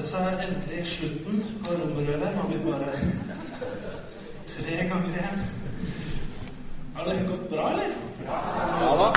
[0.00, 2.36] nærmer seg endelig slutten på romerbrevet.
[2.36, 2.92] Man vil bare
[4.48, 5.40] tre ganger igjen.
[6.94, 7.90] Har det gått bra, eller?
[8.80, 9.08] Ja da.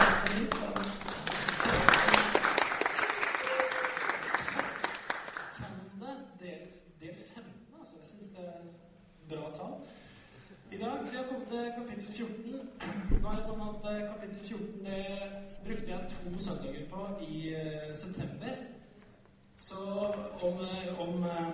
[5.56, 6.12] Tende,
[6.42, 6.60] del,
[7.02, 7.47] del 15.
[7.79, 8.50] Jeg syns det
[9.29, 9.74] bra tall.
[10.72, 12.60] I dag skal jeg komme til kapittel 14.
[13.22, 15.02] Nå er det sånn at eh, Kapittel 14 det
[15.63, 18.73] brukte jeg to søndager på i eh, september.
[19.58, 19.76] Så
[20.41, 21.48] om, eh, om eh,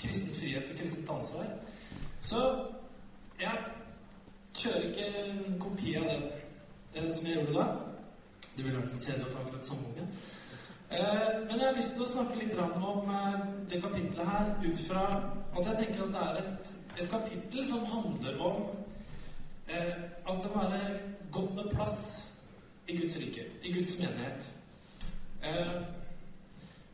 [0.00, 1.44] kristen frihet og kristent ansvar.
[2.20, 2.66] Så
[3.40, 3.58] jeg
[4.54, 6.24] kjører ikke en kopi av den
[6.94, 7.66] eh, som jeg gjorde da.
[8.56, 10.12] Det ville vært litt kjedelig å ta akkurat samme om.
[10.90, 13.10] Eh, Men jeg har lyst til å snakke litt om
[13.70, 15.04] det kapittelet her ut fra
[15.56, 18.66] at jeg tenker at det er et, et kapittel som handler om
[19.66, 20.98] at det må være
[21.32, 22.28] godt med plass
[22.86, 24.54] i Guds rike, i Guds menighet.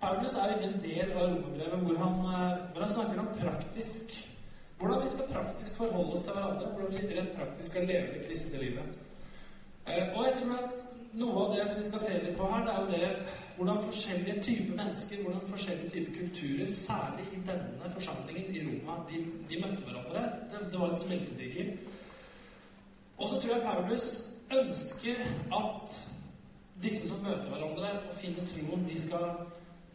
[0.03, 4.17] Paulus er jo en del av romerbrevet hvor, eh, hvor han snakker om praktisk
[4.79, 8.25] hvordan vi skal praktisk forholde oss til hverandre, hvordan vi rent praktisk skal leve det
[8.27, 8.85] kristne livet.
[9.87, 10.83] Eh, Og jeg tror at
[11.13, 13.85] noe av det som vi skal se litt på her, det er jo det hvordan
[13.85, 19.61] forskjellige typer mennesker, hvordan forskjellige typer kulturer, særlig i denne forsamlingen i Roma, de, de
[19.63, 20.23] møtte hverandre.
[20.53, 21.73] Det, det var en smeltedigel.
[23.19, 24.07] Og så tror jeg Paulus
[24.59, 25.17] ønsker
[25.61, 25.99] at
[26.83, 29.29] disse som møter hverandre og finner troen, de skal,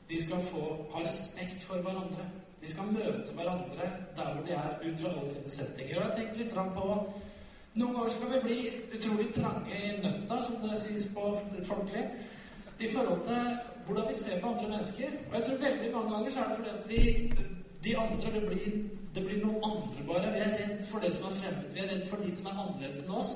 [0.10, 2.28] de skal få ha respekt for hverandre.
[2.62, 5.96] De skal møte hverandre der hvor de er, ut fra alle sine settinger.
[5.96, 6.88] Og jeg har tenkt litt grann på
[7.78, 8.60] noen ganger skal vi bli
[8.98, 11.34] utrolig trange i nøtta, som det sies på
[11.68, 12.08] folkelig,
[12.80, 13.52] i forhold til
[13.86, 15.14] hvordan vi ser på andre mennesker.
[15.30, 17.04] Og jeg tror veldig mange ganger så er det fordi at vi
[17.84, 18.74] de andre, det blir,
[19.16, 20.34] det blir noen andre bare.
[20.34, 21.70] Vi er redd for det som er fremmed.
[21.74, 23.36] Vi er redd for de som er annerledes enn oss.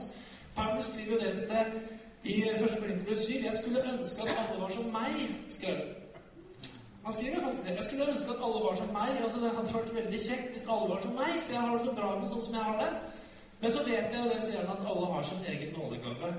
[0.56, 1.66] Paulus skriver jo det et sted
[2.24, 2.80] i 1.
[2.80, 6.01] Korinterbrev 7 Jeg skulle ønske at alle var som meg, skrev
[7.04, 7.14] han.
[7.14, 7.76] Skriver faktisk det.
[7.80, 9.12] Jeg skulle ønske at alle var som meg.
[9.24, 11.86] altså Det hadde vært veldig kjekt hvis alle var som meg, for jeg har det
[11.88, 12.92] så bra med sånn som jeg har det.
[13.62, 16.30] Men så vet jeg, og det sier han, at alle har sin egen nådegave,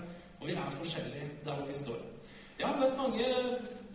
[0.41, 2.01] og vi er forskjellige der hvor vi står.
[2.59, 3.27] Jeg har møtt mange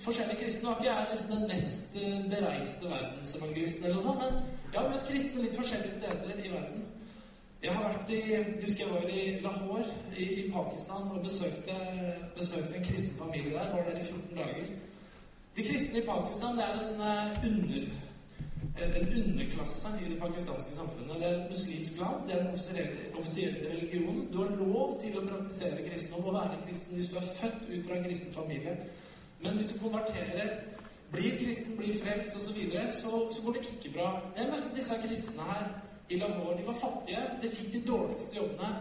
[0.06, 0.75] forskjellige kristne.
[0.83, 4.33] jeg er liksom den mest eh, bereiste verdensevangelisten, eller noe sånt, men
[4.73, 6.85] jeg har møtt kristne litt forskjellige steder i verden.
[7.63, 8.22] Jeg har vært i,
[8.61, 11.77] husker jeg var i Lahore i Pakistan og besøkte,
[12.35, 13.72] besøkte en kristen familie der.
[13.73, 14.67] Var der i 14 dager.
[15.57, 17.88] De kristne i Pakistan det er en eh, under
[18.81, 21.16] en underklasse i det pakistanske samfunnet.
[21.19, 22.28] Det er et muslimsk land.
[22.28, 24.28] Det er den offisielle, offisielle religionen.
[24.34, 27.85] Du har lov til å praktisere kristendom og være kristen hvis du er født ut
[27.88, 28.75] fra en kristen familie.
[29.41, 30.51] Men hvis du konverterer,
[31.12, 34.09] blir kristen, blir frelst osv., så, videre, så så går det ikke bra.
[34.38, 35.66] Jeg møtte disse kristne her
[36.09, 36.57] i Lahore.
[36.59, 37.24] De var fattige.
[37.41, 38.75] De fikk de dårligste jobbene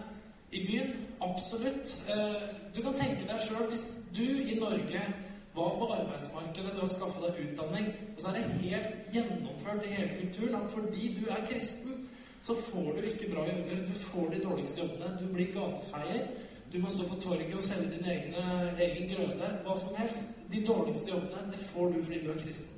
[0.52, 0.92] i byen.
[1.20, 1.96] Absolutt.
[2.12, 2.42] Eh,
[2.76, 5.06] du kan tenke deg sjøl, hvis du i Norge
[5.56, 7.86] var på arbeidsmarkedet, du har skaffe deg utdanning,
[8.16, 12.06] og så er det helt gjennomført i hele kulturen at fordi du er kristen,
[12.46, 13.86] så får du ikke bra jobber.
[13.86, 15.18] Du får de dårligste jobbene.
[15.20, 16.26] Du blir gatefeier.
[16.72, 18.42] Du må stå på torget og selge din egne,
[18.86, 19.48] egen grøde.
[19.64, 20.28] Hva som helst.
[20.52, 22.76] De dårligste jobbene, det får du fordi du er kristen.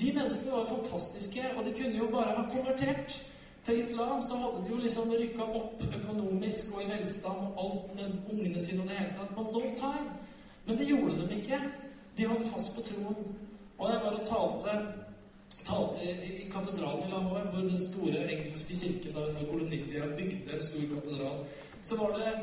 [0.00, 3.14] De menneskene var fantastiske, og de kunne jo bare ha konvertert
[3.64, 4.22] til islam.
[4.22, 8.64] Så hadde de jo liksom rykka opp økonomisk og i velstand og alt med ungene
[8.64, 10.10] sine og det hele tatt But no time.
[10.66, 11.60] Men det gjorde dem ikke.
[12.20, 13.36] De holdt fast på troen.
[13.78, 14.72] Og jeg bare talte,
[15.64, 20.82] talte i katedralen i Lahore, hvor den store engelske kirken da kolonitida bygde en stor
[20.90, 21.38] katedral,
[21.82, 22.34] så var det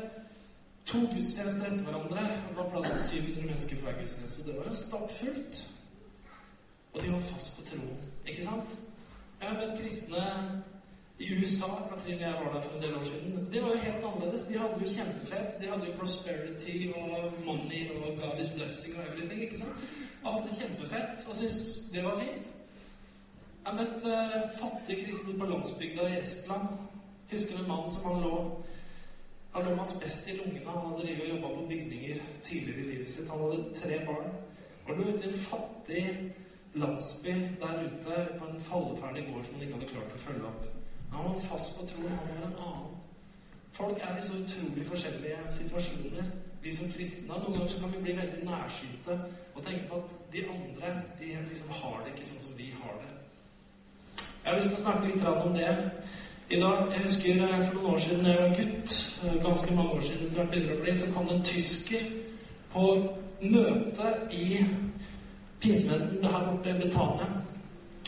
[0.86, 2.24] to gudstjenester etter hverandre.
[2.48, 4.46] Det var plass til 700 mennesker på hver gudstjeneste.
[4.46, 5.62] Det var jo stappfullt.
[6.92, 8.02] Og de var fast på troen.
[8.26, 8.74] Ikke sant?
[9.40, 10.24] Jeg har møtt kristne
[11.18, 11.66] i USA.
[11.90, 13.48] Katrine jeg var der for en del år siden.
[13.52, 14.42] Det var jo helt annerledes.
[14.42, 15.60] De hadde jo kjempefett.
[15.60, 19.42] De hadde jo prosperity og money og Gavis blessing og everything.
[19.42, 19.78] ikke sant?
[20.24, 21.60] Alt er kjempefett og syntes
[21.92, 22.54] det var fint.
[23.66, 26.68] Jeg møtte møtt uh, fattige kristne på landsbygda i Estland.
[27.32, 28.36] Husker en mann som han lå
[29.52, 30.70] han lå asbest i lungene.
[30.70, 33.30] Han hadde drevet og jobba på bygninger tidligere i livet sitt.
[33.30, 34.30] Han hadde tre barn.
[34.86, 36.04] Han lå ute i en fattig
[36.74, 40.77] landsby der ute på en falleferdig gård som han ikke hadde klart å følge opp.
[41.12, 42.18] Han holdt fast på troen.
[42.18, 42.94] Han var en annen.
[43.72, 46.30] Folk er i så utrolig forskjellige situasjoner.
[46.62, 49.14] Vi som kristne Noen ganger kan vi bli veldig nærsynte
[49.54, 52.96] og tenke på at de andre de liksom har det ikke sånn som vi har
[53.02, 53.12] det.
[54.18, 55.70] Jeg har lyst til å snakke litt om det
[56.50, 56.92] i dag.
[56.92, 60.26] Jeg husker eh, for noen år siden jeg var gutt, eh, ganske mange år siden
[60.26, 62.06] etter hvert å bli, så kom det en tysker
[62.72, 62.84] på
[63.40, 64.64] møte i
[65.60, 67.28] pinsemenigheten her borte i Betania.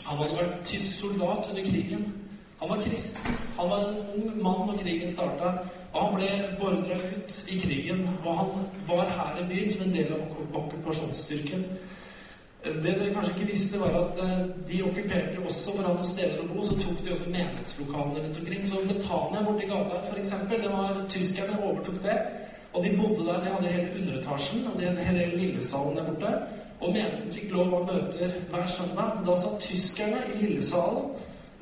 [0.05, 2.20] Han hadde vært tysk soldat under krigen.
[2.61, 3.37] Han var kristen.
[3.57, 5.53] Han var en ung mann når krigen starta.
[5.93, 6.27] Og han ble
[6.59, 8.03] beordra ut i krigen.
[8.25, 11.65] Og han var her i byen som en del av okkupasjonsstyrken.
[12.61, 16.11] Det dere kanskje ikke visste, var at eh, de okkuperte også for å ha noen
[16.11, 16.61] steder å bo.
[16.67, 18.63] Så tok de også menighetslokalene rundt omkring.
[18.69, 22.17] Så Betania borti gata her, f.eks., det var tyskerne overtok det.
[22.73, 23.41] Og de bodde der.
[23.41, 26.35] De hadde hele underetasjen og de hadde hele lillesalen der borte.
[26.81, 29.23] Og menigheten fikk lov å møter hver søndag.
[29.25, 31.09] Da satt tyskerne i lillesalen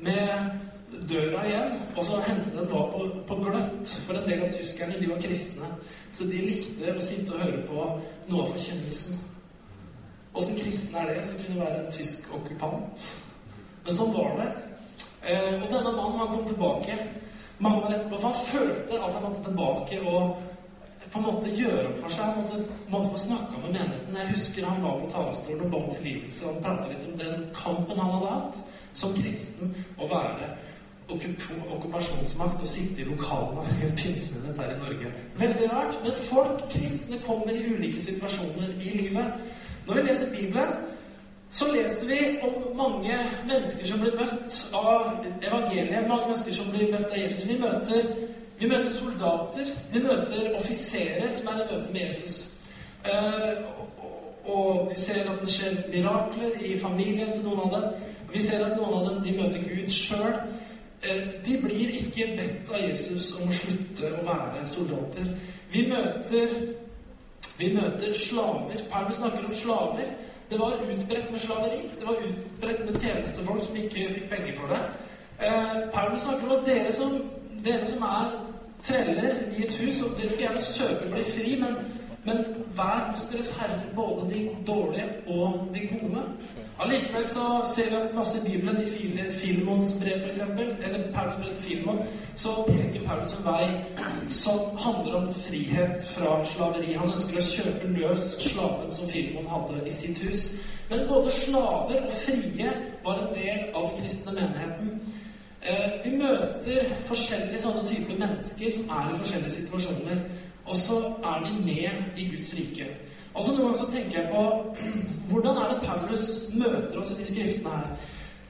[0.04, 0.68] med
[1.08, 3.94] døra igjen, og så hentet den da på, på gløtt.
[4.06, 5.70] For en del av tyskerne de var kristne.
[6.12, 7.86] Så de likte å sitte og høre på
[8.30, 9.20] noe av forkynnelsen.
[10.34, 13.08] Åssen kristen er det som kunne være en tysk okkupant?
[13.86, 14.50] Men sånn var det.
[15.26, 16.96] Eh, og denne mannen han kom tilbake
[17.60, 20.38] mange år etterpå, for han følte at han måtte tilbake og
[21.10, 22.36] på en måte gjøre opp for seg.
[22.38, 22.60] Måtte,
[22.92, 24.18] måtte få snakka med menigheten.
[24.20, 26.46] Jeg husker han var på talerstolen og ba om tilgivelse.
[26.46, 28.60] Han prata litt om den kampen han hadde hatt
[29.00, 30.50] som kristen å være
[31.10, 35.12] okkupasjonsmakt og sitte i lokalene i en pinsemenighet her i Norge.
[35.38, 35.98] Veldig rart.
[36.04, 39.32] Men folk, kristne, kommer i ulike situasjoner i livet.
[39.86, 40.72] Når vi leser Bibelen,
[41.52, 46.08] så leser vi om mange mennesker som blir møtt av evangeliet.
[46.08, 47.48] Mange mennesker som blir møtt av Jesus.
[47.48, 48.12] Vi møter,
[48.58, 49.72] vi møter soldater.
[49.92, 52.46] Vi møter offiserer som er i møte med Jesus.
[53.00, 53.54] Uh,
[54.44, 58.08] og vi ser at det skjer mirakler i familien til noen av dem.
[58.32, 60.36] Vi ser at noen av dem de møter Gud sjøl.
[61.02, 65.32] Eh, de blir ikke bedt av Jesus om å slutte å være soldater.
[65.72, 66.76] Vi møter
[67.60, 68.80] vi møter slaver.
[68.90, 70.06] Paulus snakker om slaver.
[70.50, 71.80] Det var utbredt med slaveri.
[72.00, 74.80] Det var utbredt med tjenestefolk som ikke fikk penger for det.
[75.46, 77.30] Eh, Paulus snakker om at dere som,
[77.64, 78.30] dere som er
[78.84, 81.76] treller i et hus, og dere skal gjerne søke å bli fri, men
[82.24, 82.44] men
[82.76, 86.24] vær hos deres Herre, både de dårlige og de gode.
[86.80, 91.54] Allikevel så ser vi at masse i Bibelen, i Filmons brev f.eks., eller Paulus brev
[91.54, 91.98] til Filmon,
[92.36, 93.66] så peker Paulus en vei
[94.30, 96.92] som handler om frihet fra slaveri.
[96.92, 100.52] Han ønsker å kjøpe løs slaven som Filmon hadde i sitt hus.
[100.90, 105.00] Men både slaver og frie var en del av den kristne menigheten.
[105.62, 110.22] Eh, vi møter forskjellige sånne typer mennesker som er i forskjellige situasjoner.
[110.70, 112.86] Og så er de med i Guds rike.
[113.34, 114.42] Og så Noen ganger så tenker jeg på
[115.30, 116.24] hvordan er det Paulus
[116.54, 117.88] møter oss i de skriftene her.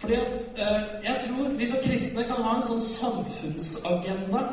[0.01, 4.45] Fordi at eh, Jeg tror vi som kristne kan ha en sånn samfunnsagenda.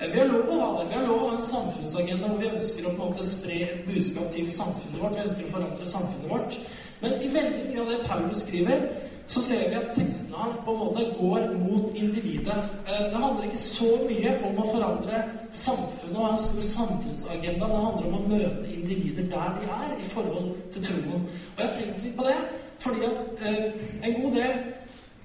[0.00, 0.86] Eh, vi har lov å ha det.
[0.90, 3.60] Vi har lov å ha en samfunnsagenda hvor vi ønsker å på en måte spre
[3.66, 5.18] et budskap til samfunnet vårt.
[5.18, 6.58] Vi ønsker å forandre samfunnet vårt.
[7.02, 8.88] Men i veldig mye av det Paulus skriver,
[9.26, 12.58] så ser vi at tekstene hans på en måte går mot individet.
[12.88, 17.66] Eh, det handler ikke så mye om å forandre samfunnet og ha en stor samfunnsagenda.
[17.72, 21.26] Det handler om å møte individer der de er, i forhold til troen.
[21.56, 22.38] Og jeg har tenkt litt på det
[22.78, 24.56] fordi at eh, en god del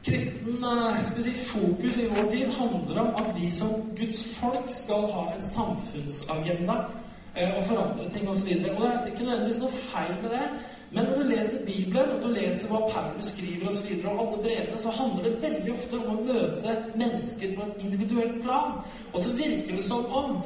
[0.05, 5.09] kristen eh, si, fokus i vår tid handler om at vi som Guds folk skal
[5.13, 6.81] ha en samfunnsagenda
[7.31, 8.43] og forandre ting osv.
[8.43, 10.47] Og, så og det er ikke nødvendigvis noe feil med det.
[10.91, 14.23] Men når du leser Bibelen, og du leser hva Paulus skriver og, så videre, og
[14.23, 18.81] alle brevene, så handler det veldig ofte om å møte mennesker på et individuelt plan.
[19.13, 20.41] Og så virker det som om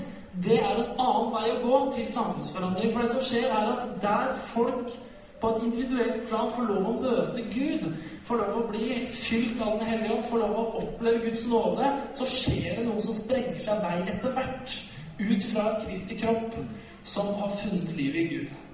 [0.45, 2.91] det er en annen vei å gå til samfunnsforandring.
[2.93, 4.93] For det som skjer, er at der folk
[5.41, 7.87] på et individuelt plan får lov å møte Gud,
[8.27, 11.89] får lov å bli fylt av Den hellige ånd, får lov å oppleve Guds nåde,
[12.19, 14.77] så skjer det noe som sprenger seg vei etter hvert
[15.19, 16.61] ut fra Kristi kropp,
[17.05, 18.64] som har funnet livet i Gud.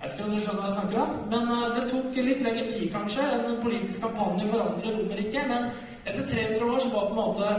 [0.00, 2.38] Jeg vet ikke om du skjønner hva jeg snakker om, men uh, det tok litt
[2.40, 5.50] lengre tid kanskje enn en politisk kampanje forandrer Romerriket.
[5.50, 5.66] Men
[6.08, 7.50] etter 300 år så var på en måte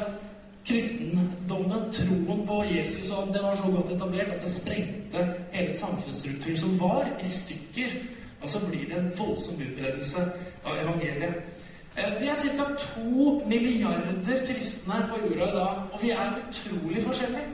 [0.65, 6.57] kristendommen, troen på Jesus, og det var så godt etablert at det sprengte hele samfunnsstrukturen
[6.63, 7.93] som var, i stykker.
[8.41, 10.25] Og så blir det en voldsom utbredelse
[10.65, 11.53] av evangeliet.
[11.93, 12.67] Uh, vi er ca.
[12.87, 17.53] to milliarder kristne på jorda i dag, og vi er utrolig forskjellige.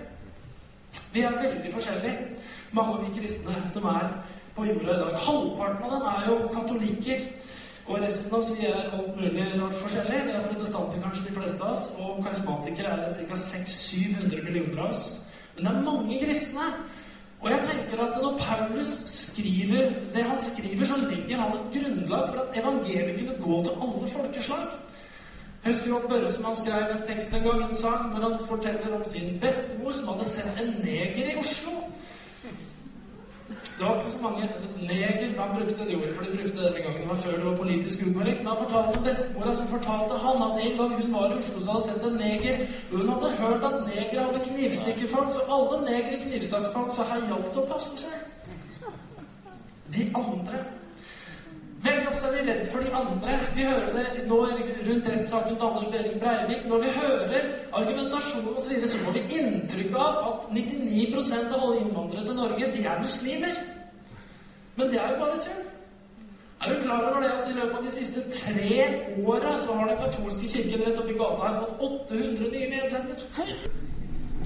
[1.12, 2.34] Vi er veldig forskjellige.
[2.72, 4.12] Mange av de kristne som er
[4.58, 5.18] på jorda i dag.
[5.28, 7.26] Halvparten av dem er jo katolikker.
[7.88, 10.22] Og resten av oss vi er alt mulig rart forskjellig.
[10.28, 11.86] Vi er protestanter, kanskje de fleste av oss.
[12.02, 13.38] Og karismatikere er ca.
[13.44, 15.04] 600-700 millioner av oss.
[15.56, 16.72] Men det er mange kristne.
[17.38, 22.30] Og jeg tenker at når Paulus skriver det han skriver, så legger han et grunnlag
[22.32, 24.66] for at evangeliet kunne gå til alle folkeslag.
[25.64, 28.96] Jeg husker at Børresen han skrev en tekst en gang, en sang, hvor han forteller
[28.96, 31.87] om sin bestemor som hadde sett en neger i Oslo.
[33.48, 34.50] Det var ikke så mange
[34.90, 37.46] neger Han brukte det ordet, for de brukte det den gangen det var før det
[37.46, 38.40] var politisk ukorrekt.
[38.40, 41.72] Men han fortalte bestemora som fortalte han at en gang hun var i Oslo, så
[41.72, 42.56] hadde sett en neger.
[42.92, 47.62] Hun hadde hørt at negere hadde knivstikkerfolk, så alle negere knivstakkfang, så her hjalp det
[47.64, 48.18] å passe seg.
[49.96, 50.64] De andre
[51.86, 53.38] Veldig ofte er vi redd for de andre.
[53.56, 54.38] Vi hører det nå
[54.88, 56.66] rundt rettssaken til Anders Behring Breivik.
[56.70, 61.66] Når vi hører argumentasjon osv., så, videre, så får vi inntrykk av at 99% av
[61.68, 63.62] alle innvandrere til Norge, de er muslimer.
[64.76, 65.64] Men det er jo bare tull.
[66.66, 68.72] Er du klar over det at i løpet av de siste tre
[69.26, 73.26] åra så har den katolske kirken rett oppi gata her fått 800 nye medlemmer?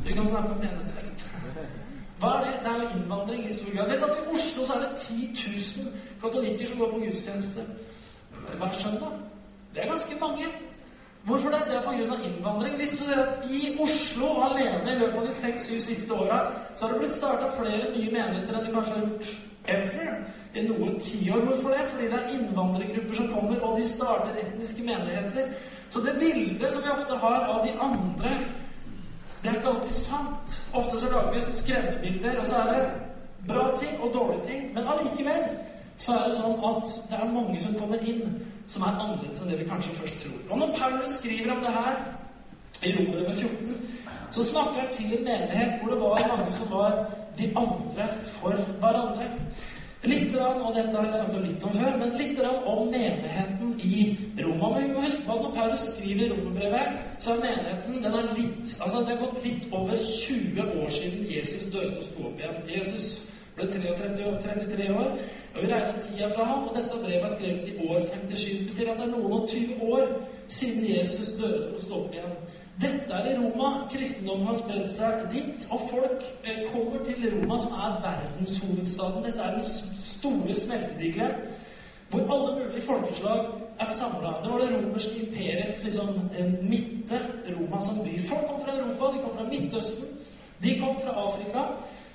[0.06, 1.21] Vi kan snakke om menighetsvekst.
[2.22, 2.58] Hva er det?
[2.64, 3.90] Det er jo innvandring i stor grad.
[3.90, 5.30] Vet at I Oslo så er det 10
[5.84, 7.64] 000 katolikker som går på gudstjeneste
[8.58, 9.16] hver søndag.
[9.74, 10.46] Det er ganske mange.
[11.24, 11.62] Hvorfor det?
[11.70, 12.18] Det er pga.
[12.28, 12.80] innvandring.
[12.80, 16.40] Visste dere at i Oslo alene i løpet av de seks-syv siste åra
[16.76, 19.28] så har det blitt starta flere nye menigheter enn det kanskje har gjort
[19.76, 20.10] ever
[20.54, 21.46] i noen tiår.
[21.46, 21.84] Hvorfor det?
[21.92, 25.54] Fordi det er innvandrergrupper som kommer, og de starter etniske menigheter.
[25.90, 28.34] Så det bildet som vi ofte har av de andre,
[29.42, 30.58] det er ikke alltid sant.
[30.74, 32.84] Ofte så lager vi skremmebilder, og så er det
[33.48, 34.74] bra ting og dårlige ting.
[34.74, 35.44] Men allikevel
[35.98, 38.36] så er det sånn at det er mange som kommer inn,
[38.68, 40.38] som er annerledes enn det vi kanskje først tror.
[40.50, 41.98] Og når Paulus skriver om det her
[42.82, 43.76] i Romerne 14,
[44.32, 47.04] så snakker han til en menighet hvor det var mange som var
[47.38, 48.08] de andre
[48.38, 49.28] for hverandre.
[50.02, 53.98] Litt, og dette har jeg snakket litt om før, men litt om menigheten i
[54.40, 54.72] Roma.
[54.74, 58.32] Men vi må huske på at når Paulus skriver Romerbrevet, så er menigheten den er
[58.38, 62.42] litt, altså Det har gått litt over 20 år siden Jesus døde og sto opp
[62.42, 62.58] igjen.
[62.72, 63.12] Jesus
[63.56, 65.12] ble 33 år, 33 år,
[65.54, 66.64] og vi regner tida fra ham.
[66.68, 68.48] Og dette brevet er skrevet i år 57.
[68.50, 70.08] Det betyr at det er noen og 20 år
[70.50, 72.34] siden Jesus døde og sto opp igjen.
[72.80, 73.88] Dette er i Roma.
[73.92, 75.66] Kristendommen har spredd seg dit.
[75.74, 79.26] Og folk eh, kommer til Roma, som er verdenshovedstaden.
[79.28, 81.58] Dette er den store smeltedigelen
[82.12, 83.46] hvor alle mulige folkeslag
[83.80, 84.32] er samla.
[84.44, 86.08] Det var det romerske imperiets liksom,
[86.62, 87.20] midte,
[87.56, 88.20] Roma som by.
[88.30, 90.06] Folk kom fra Europa, de kom fra Midtøsten,
[90.64, 91.62] de kom fra Afrika.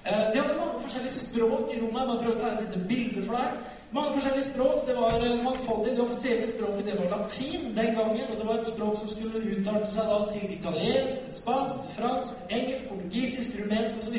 [0.06, 1.98] Eh, de hadde mange forskjellige språk i Roma.
[1.98, 3.48] Jeg bare prøve å tegne et lite bilde for deg.
[3.92, 4.86] Mange forskjellige språk.
[4.88, 5.96] Det var eh, mangfoldig.
[5.96, 8.26] Det offisielle språket det var latin den gangen.
[8.30, 12.88] Og det var et språk som skulle uttale seg da til italiensk, spansk, fransk, engelsk,
[12.88, 14.16] portugisisk, rumensk osv.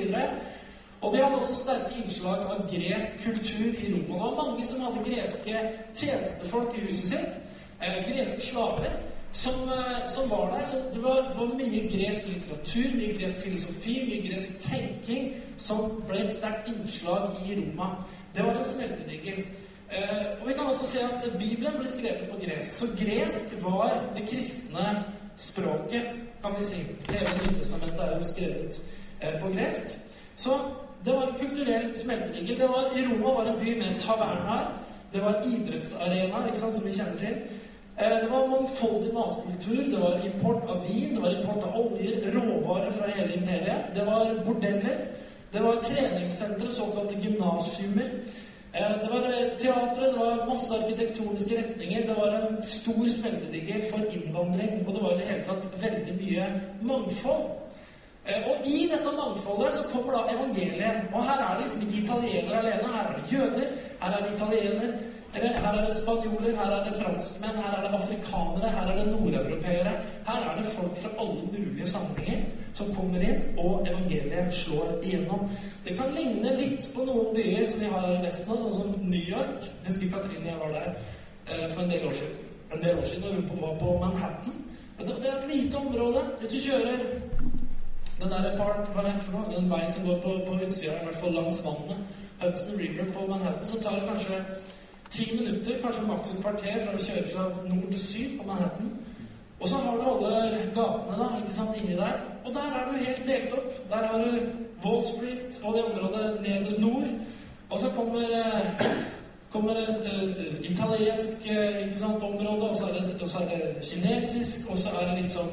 [1.02, 4.14] Og de hadde også sterke innslag av gresk kultur i Roma.
[4.14, 5.54] Det var mange som hadde greske
[5.96, 7.38] tjenestefolk i huset sitt.
[7.82, 8.92] Eh, greske slaver.
[9.32, 10.66] Som, eh, som, var der.
[10.66, 16.02] Så det var, det var, mye gresk litteratur, mye gresk filosofi, mye gresk tenking som
[16.08, 17.90] ble et sterkt innslag i Roma.
[18.36, 19.46] Det var en smeltedigel.
[19.92, 22.74] Eh, og vi kan også se at Bibelen ble skrevet på gresk.
[22.74, 25.04] Så gresk var det kristne
[25.38, 26.06] språket,
[26.42, 26.82] kan vi si.
[27.10, 28.82] Hele Nytestamentet er jo skrevet
[29.22, 29.98] eh, på gresk.
[30.36, 30.50] Så
[31.06, 32.60] det var en kulturell smeltedigel.
[32.60, 34.68] Det var, Roma var en by med tavernaer.
[35.14, 37.36] Det var idrettsarenaer, ikke sant, som vi kjenner til.
[38.00, 39.84] Eh, det var mangfoldig matkultur.
[39.94, 43.96] Det var import av vin, det var import av oljer, råvarer fra hele imperiet.
[43.96, 44.98] Det var bordeller.
[45.52, 48.10] Det var treningssentre, såkalte gymnasiumer.
[48.74, 52.08] Eh, det var teatre, teatret, det var masse arkitektoniske retninger.
[52.08, 54.88] Det var en stor smeltedigel for innvandring.
[54.88, 56.50] Og det var i det hele tatt veldig mye
[56.82, 57.46] mangfold.
[58.26, 60.98] Eh, og i dette mangfoldet så kommer da evangeliet.
[61.14, 62.94] Og her er det liksom ikke italienere alene.
[62.96, 63.68] Her er det jøder,
[64.02, 64.94] her er det italienere,
[65.44, 69.08] her er det spanjoler, her er det franskmenn, her er det afrikanere, her er det
[69.12, 69.94] nordeuropeere.
[70.28, 72.46] Her er det folk fra alle mulige sammenhenger
[72.78, 75.50] som kommer inn, og evangeliet slår igjennom.
[75.86, 79.32] Det kan ligne litt på noen byer som vi har i Vesten, sånn som New
[79.34, 79.66] York.
[79.66, 82.44] Jeg husker Katrine jeg var der eh, for en del år siden.
[82.76, 84.62] En del år siden da hun var på Manhattan.
[85.00, 86.22] Det er et lite område.
[86.40, 87.04] Hvis du kjører
[88.20, 89.52] den der part, hva det for noe?
[89.56, 92.00] Den veien som går på, på utsida, i hvert fall langs vannet,
[92.42, 94.42] Hudson River på Manhattan, så tar det kanskje
[95.12, 98.92] ti minutter, kanskje maks et kvarter, for å kjøre fra nord til syd på Manhattan.
[99.60, 100.32] Og så har du alle
[100.76, 102.20] gatene da, ikke sant, inni der.
[102.46, 103.72] Og der er du helt delt opp.
[103.90, 104.32] Der har du
[104.86, 107.08] Wall Street og det området nederst nord.
[107.70, 108.86] Og så kommer, eh,
[109.52, 114.70] kommer uh, italiensk uh, ikke sant, område, og så, det, og så, er det, kinesisk,
[114.70, 115.50] og så er det liksom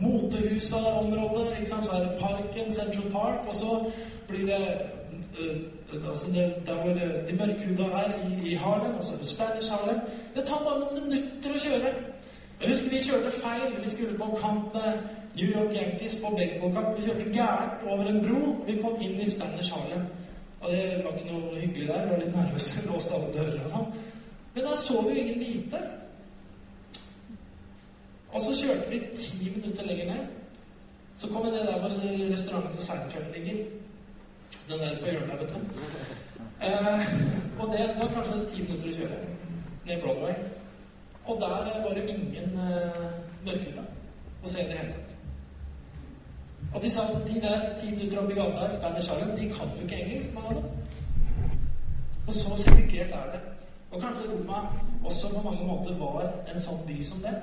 [0.00, 1.58] motehusa-området.
[1.58, 3.90] ikke sant, Så er det parken, Central Park, og så
[4.28, 4.62] blir det
[6.08, 6.92] altså det, Der hvor
[7.28, 10.00] de mørkhuda er i, i Harlem, altså så Spanish Harlem.
[10.34, 11.90] Det tar bare noen minutter å kjøre.
[12.60, 13.76] Jeg husker vi kjørte feil.
[13.82, 14.92] Vi skulle på kamp med
[15.36, 16.96] New York Yankees på baseballkamp.
[16.96, 18.40] Vi kjørte gærent over en bro.
[18.66, 20.06] Vi kom inn i Spanish Harlem.
[20.60, 22.04] Og det var ikke noe hyggelig der.
[22.04, 22.82] Vi var litt nervøse.
[22.88, 23.92] Låste alle dører og sånn.
[24.54, 25.82] Men da så vi jo ingen hvite.
[28.32, 30.24] Og så kjørte vi ti minutter lenger ned.
[31.16, 31.92] Så kom vi ned der hvor
[32.32, 33.60] restauranten til Seinfeld ligger.
[34.68, 35.58] Den der på hjørnet, vet du.
[36.66, 37.00] Eh,
[37.60, 39.18] og det var kanskje ti minutter å kjøre
[39.86, 40.34] ned Broadway.
[41.26, 43.04] Og der var det ingen eh,
[43.46, 43.84] mørkhuda
[44.42, 45.12] å se i det hele tatt.
[46.74, 49.70] Og de sa at de der ti minutter oppi gata i Spanish Island, de kan
[49.76, 50.64] jo ikke engelsk, mange av dem.
[52.26, 53.42] Og så segregert er det.
[53.92, 54.64] Og kanskje Roma
[55.04, 57.36] også på mange måter var en sånn by som det.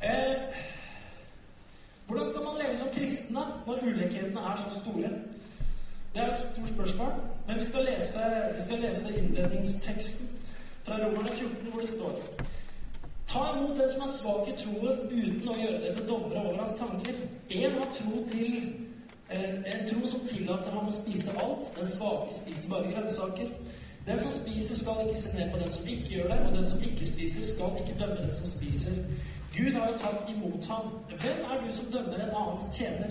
[0.00, 0.64] Eh,
[2.08, 5.12] hvordan skal man leve som kristne når ulikhetene er så store?
[6.14, 7.12] Det er et stort spørsmål,
[7.48, 8.20] men vi skal lese,
[8.56, 10.28] vi skal lese innledningsteksten
[10.84, 12.22] fra Romerne 14, hvor det står
[13.32, 16.58] Ta imot den som er svak i troen, uten å gjøre det til dommere over
[16.60, 17.20] hans tanker.
[17.48, 18.56] En har tro til
[19.30, 21.70] eh, en tro som tillater ham å spise alt.
[21.78, 23.54] Den svake spiser bare grønnsaker.
[24.06, 26.68] Den som spiser, skal ikke se ned på den som ikke gjør det, og den
[26.68, 29.00] som ikke spiser, skal ikke dømme den som spiser.
[29.56, 30.86] Gud har jo tatt imot ham.
[31.08, 33.10] Hvem er du som dømmer en annens tjener?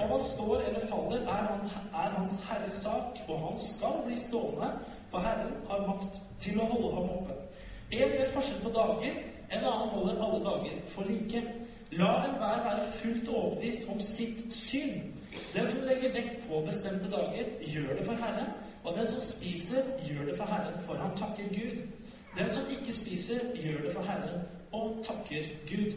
[0.00, 1.60] Om han står eller faller, er, han,
[2.02, 4.70] er hans herres sak, og han skal bli stående,
[5.10, 7.38] for Herren har makt til å holde ham oppe.
[7.92, 11.44] En gjør forskjell på dager, en annen holder alle dager for like.
[11.94, 15.14] La enhver være fullt overbevist om sitt syn.
[15.54, 18.50] Den som legger vekt på bestemte dager, gjør det for Herren,
[18.84, 21.82] og den som spiser, gjør det for Herren, for han takker Gud.
[22.38, 24.42] Den som ikke spiser, gjør det for Herren,
[24.72, 25.92] og takker Gud.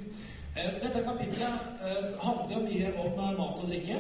[0.56, 1.54] Eh, dette kapitlet
[1.88, 4.00] eh, handler jo mye om eh, mat og drikke.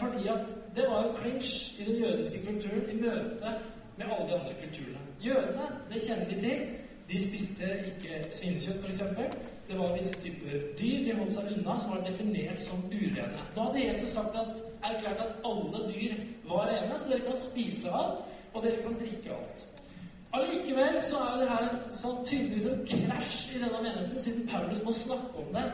[0.00, 3.52] Fordi at det var jo klinsj i den jødiske kulturen i møte
[3.96, 5.02] med alle de andre kulturene.
[5.24, 6.64] Jødene, det kjenner vi til.
[7.10, 9.02] De spiste ikke svinekjøtt, f.eks.
[9.68, 13.44] Det var visse typer dyr de holdt seg unna, som var definert som urene.
[13.54, 16.18] Da hadde Jesus sagt at, erklært at alle dyr
[16.48, 19.64] var rene, så dere kan spise alt, og dere kan drikke alt.
[20.34, 24.82] Allikevel så er det her en sånn tydeligvis en krasj i denne menigheten, siden Paulus
[24.86, 25.64] må snakke om det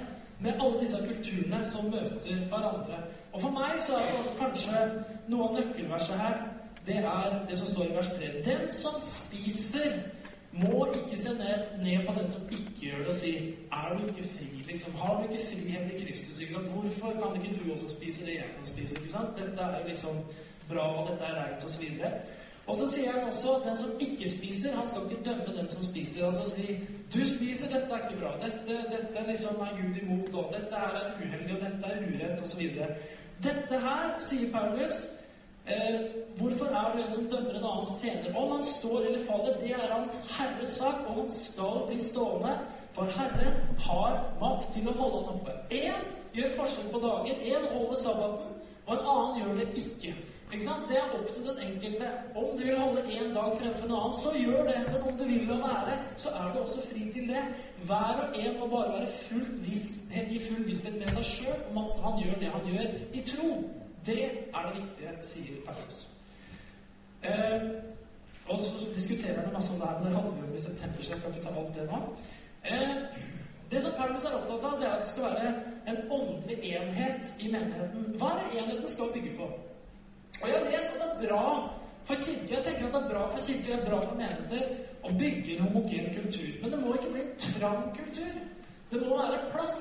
[0.40, 3.00] med alle disse kulturene som møter hverandre.
[3.32, 4.84] Og for meg så er det kanskje
[5.32, 6.40] noe av nøkkelverset her,
[6.86, 8.30] det er det som står i vers 3.
[8.46, 10.00] Den som spiser,
[10.52, 13.34] må ikke se ned, ned på den som ikke gjør det, og si
[13.70, 14.48] Er du ikke fri?
[14.66, 14.94] liksom?
[14.94, 16.40] Har du ikke frihet i Kristus?
[16.40, 16.66] Ikke sant?
[16.74, 18.96] Hvorfor kan ikke du også spise det jeg kan spise?
[19.00, 19.38] ikke sant?
[19.38, 20.16] Dette er liksom
[20.68, 21.84] bra, og dette er reint, osv.
[22.70, 25.84] Og så sier han også den som ikke spiser, han skal ikke dømme den som
[25.84, 26.26] spiser.
[26.26, 26.66] Altså si
[27.12, 28.30] 'Du spiser, dette er ikke bra.
[28.46, 32.62] Dette, dette liksom er Gud imot, og dette er uheldig, og dette er urent', osv.
[33.46, 34.94] Dette her, sier Paulus,
[35.66, 36.00] eh,
[36.38, 38.36] hvorfor er det en som dømmer en annens tjener?
[38.36, 42.58] Om han står eller faller, det er hans Herres sak, og han skal bli stående.
[42.92, 45.52] For Herren har makt til å holde han oppe.
[45.70, 46.00] Én
[46.34, 48.52] gjør forskjell på dagen, én holder sabbaten,
[48.86, 50.14] og en annen gjør det ikke.
[50.52, 50.88] Ikke sant?
[50.88, 52.06] Det er opp til den enkelte.
[52.34, 54.78] Om du vil holde én dag fremfor en annen, så gjør det.
[54.92, 57.42] Men om du vil la være, så er du også fri til det.
[57.86, 59.86] Hver og en må bare være fullt viss,
[60.36, 63.50] i full visshet med seg sjøl om at han gjør det han gjør, i tro.
[64.06, 65.98] Det er det viktige, sier Paulus.
[67.22, 67.62] Eh,
[68.48, 71.10] og så diskuterer han masse om det her, men det handler jo i september, så
[71.10, 71.98] jeg skal ikke ta alt det nå.
[72.64, 72.96] Eh,
[73.70, 75.54] det som Paulus er opptatt av, det er at det skal være
[75.88, 78.14] en åndelig enhet i menigheten.
[78.18, 79.50] Hva er det enheten skal bygge på?
[80.42, 81.46] Og jeg vet at det er bra
[82.04, 82.54] for kirker.
[82.54, 84.62] Jeg tenker at det er bra for kirker, det er bra for menigheter
[85.04, 86.54] å bygge en homogen kultur.
[86.62, 88.38] Men det må ikke bli en trang kultur.
[88.90, 89.76] Det må være plass.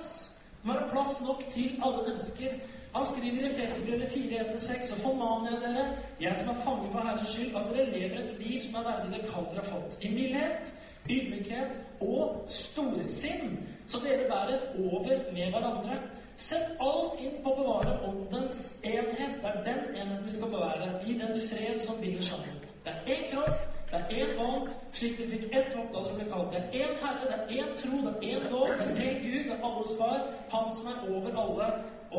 [0.60, 2.60] Det må være plass nok til alle mennesker.
[2.94, 5.86] Han skriver i Feserbrevet 4.1-6.: Og formaner dere,
[6.22, 9.12] jeg som er fange for Herrens skyld, at dere lever et liv som er verdig
[9.14, 10.00] det kall dere har fått.
[10.02, 10.72] I mildhet,
[11.10, 16.00] ydmykhet og storsinn, så dere bærer over med hverandre.
[16.40, 19.42] Sett alt inn på å bevare åndens enhet.
[19.44, 20.88] Det er den enheten vi skal bevare.
[21.04, 22.62] I den fred som binder sammen.
[22.86, 26.16] Det er én kropp, det er én ånd, slik dere fikk ett håp da dere
[26.16, 26.56] ble kalt.
[26.56, 29.20] Det er én Herre, det er én tro, det er én lov, det er én
[29.26, 30.20] Gud, det er alles far.
[30.56, 31.70] Han som er over alle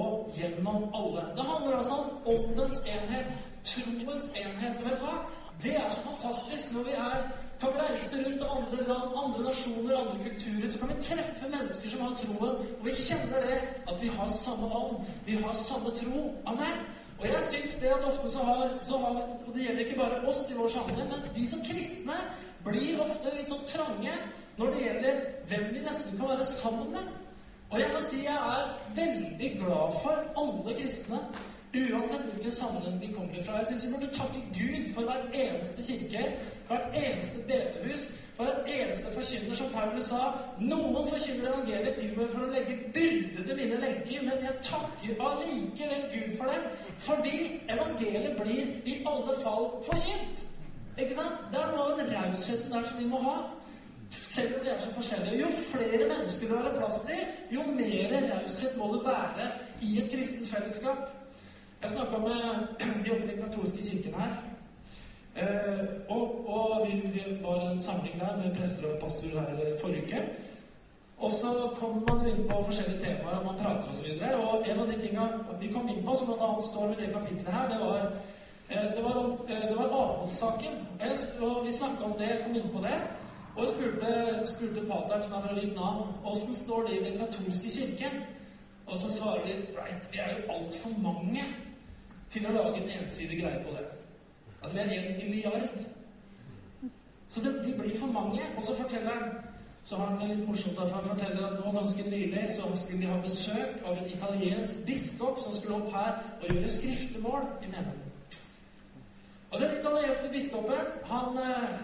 [0.02, 1.24] og gjennom alle.
[1.37, 4.74] Det handler altså om åndens enhet, troens enhet.
[4.78, 5.16] Og vet du hva?
[5.62, 7.24] Det er så fantastisk når vi er
[7.61, 10.70] kan reise rundt til andre land, andre nasjoner, andre kulturer.
[10.70, 13.59] Så kan vi treffe mennesker som har troen, og vi kjenner det
[13.90, 14.96] at vi har samme ånd.
[15.27, 16.23] Vi har samme tro.
[16.46, 16.77] Amen.
[17.20, 19.11] Og jeg syns det at ofte så har, så har
[19.46, 22.16] Og det gjelder ikke bare oss i vår sammenheng, men vi som kristne
[22.64, 24.14] blir ofte litt sånn trange
[24.57, 25.20] når det gjelder
[25.51, 27.12] hvem vi nesten kan være sammen med.
[27.70, 31.20] Og jeg må si jeg er veldig glad for alle kristne
[31.74, 33.56] Uansett hvilken sammenheng de kommer fra.
[33.59, 36.22] Jeg syns vi burde takke Gud for hver eneste kirke,
[36.66, 38.02] hvert eneste bedehus,
[38.37, 40.22] for hver eneste forkynner, som Paulus sa.
[40.59, 45.22] Noen forkynner evangeliet til meg for å legge byrde til mine lenker, men jeg takker
[45.28, 46.66] allikevel Gud for dem,
[47.06, 47.37] fordi
[47.76, 50.44] evangeliet blir i alle fall forkynt.
[50.98, 51.46] Ikke sant?
[51.52, 53.38] Det er noe av den rausheten der som vi må ha.
[54.11, 55.38] Selv om vi er så forskjellige.
[55.44, 59.50] Jo flere mennesker det er plass til, jo mer raushet må det være
[59.87, 61.10] i et kristent fellesskap.
[61.82, 62.66] Jeg snakka med
[63.04, 64.32] de oppe i den katolske kirken her.
[65.36, 69.80] Eh, og, og vi, vi, var en samling der med prester og pastor her eh,
[69.80, 70.20] forrige uke.
[71.18, 74.10] Og så kom man inn på forskjellige temaer, og man prater osv.
[74.12, 75.24] Og, så og en av de tinga
[75.62, 76.50] vi kom inn på, som bl.a.
[76.66, 77.98] står med det kapitlet her, det var
[78.68, 79.16] eh, det var,
[79.48, 80.76] eh, var avholdssaken.
[81.48, 83.00] Og vi snakka om det, kom inn på det.
[83.56, 84.12] Og spurte,
[84.52, 88.22] spurte pateren, som er fra Vietnam, åssen står det i den katolske kirken?
[88.86, 91.44] Og så svarer de right, vi er jo altfor mange
[92.30, 93.86] til å lage en ensidig greie på det.
[94.62, 95.78] Altså, vi er en milliard.
[97.28, 98.42] Så det, de blir for mange.
[98.56, 99.32] Og så forteller han
[99.82, 103.00] så har han det litt morsomt at han forteller at nå ganske nylig så skulle
[103.00, 107.70] de ha besøk av en italiensk biskop som skulle opp her og gjøre skriftemål i
[107.70, 108.10] menigheten.
[109.50, 111.78] Og den italienske biskopen han eh,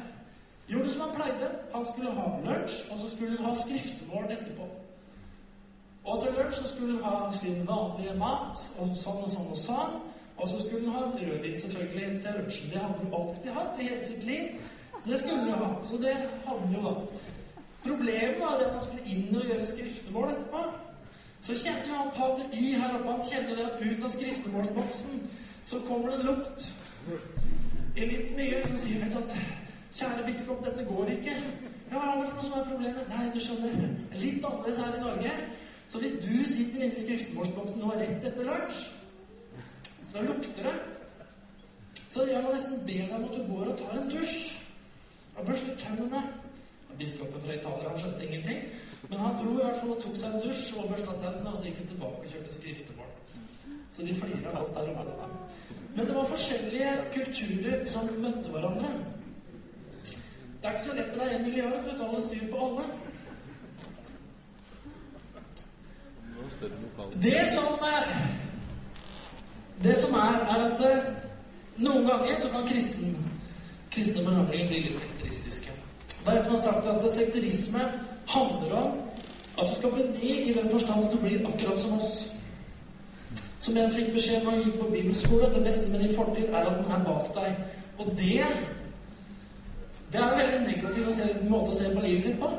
[0.69, 1.49] gjorde som han pleide.
[1.75, 4.69] Han skulle ha lunsj, og så skulle han ha skriftemål etterpå.
[6.05, 9.63] Og til lunsj så skulle han ha sin vanlige mat, og sånn og sånn og
[9.65, 9.97] sånn.
[10.37, 12.71] Og så skulle han ha rødvin selvfølgelig til lunsjen.
[12.73, 14.45] Det hadde jo alltid hatt i hele sitt liv.
[15.05, 15.71] Så det skulle han ha.
[15.91, 16.95] Så det hadde han jo da.
[17.87, 20.63] Problemet var at han skulle inn og gjøre skriftemål etterpå.
[21.47, 25.21] Så kjenner jo han pater Y her oppe han kjenner det at ut av skriftemålsboksen
[25.65, 26.67] så kommer det en lukt.
[27.97, 29.39] I litt mye så sier han at
[29.97, 31.35] Kjære biskop, dette går ikke.
[31.91, 33.07] Ja, hva er det for noe som er problemet?
[33.09, 33.87] Nei, du skjønner,
[34.21, 35.31] litt annerledes her i Norge.
[35.89, 38.83] Så hvis du sitter inne i skriftemålsboksen nå rett etter lunsj,
[40.17, 40.75] så lukter det.
[42.11, 44.37] Så jeg må nesten be deg om at du går og tar en dusj
[45.37, 46.23] og børster tennene.
[46.97, 48.63] Biskopen fra Italia han skjønte ingenting.
[49.11, 51.59] Men han dro i hvert fall og tok seg en dusj og børsta tennene, og
[51.59, 53.11] så gikk han tilbake og kjørte skriftemål.
[53.93, 55.29] Så de flirer alt der oppe.
[55.97, 58.95] Men det var forskjellige kulturer som møtte hverandre.
[60.07, 62.65] Det er ikke så lett når det er en milliard vet du, alle styr på
[62.67, 62.89] alle.
[67.23, 68.11] Det som er,
[69.85, 71.09] det som er, er at eh,
[71.77, 73.17] noen ganger så kan kristen,
[73.93, 75.75] kristne forsamlinger bli litt sekteristiske.
[76.09, 77.83] Det er en som har sagt at sekterisme
[78.27, 78.95] handler om
[79.59, 82.25] at du skal bli ny i den forstand at du blir akkurat som oss.
[83.61, 86.67] Som jeg fikk beskjed når jeg gikk på bibelskole, det beste med din fortid er
[86.67, 87.63] at den er bak deg.
[87.99, 88.43] Og det
[90.13, 92.51] det er en veldig negativ måte å se på livet sitt på.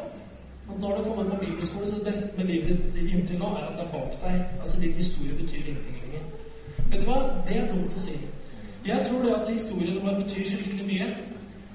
[0.68, 3.70] At når du kommer på bibelskole, så det beste med livet ditt inntil nå er
[3.70, 4.42] at det er bak deg.
[4.62, 6.07] Altså din historie betyr ingenting
[7.08, 7.20] hva?
[7.48, 8.18] Det er dumt å si.
[8.88, 11.08] Jeg tror det at historiene våre betyr fryktelig mye.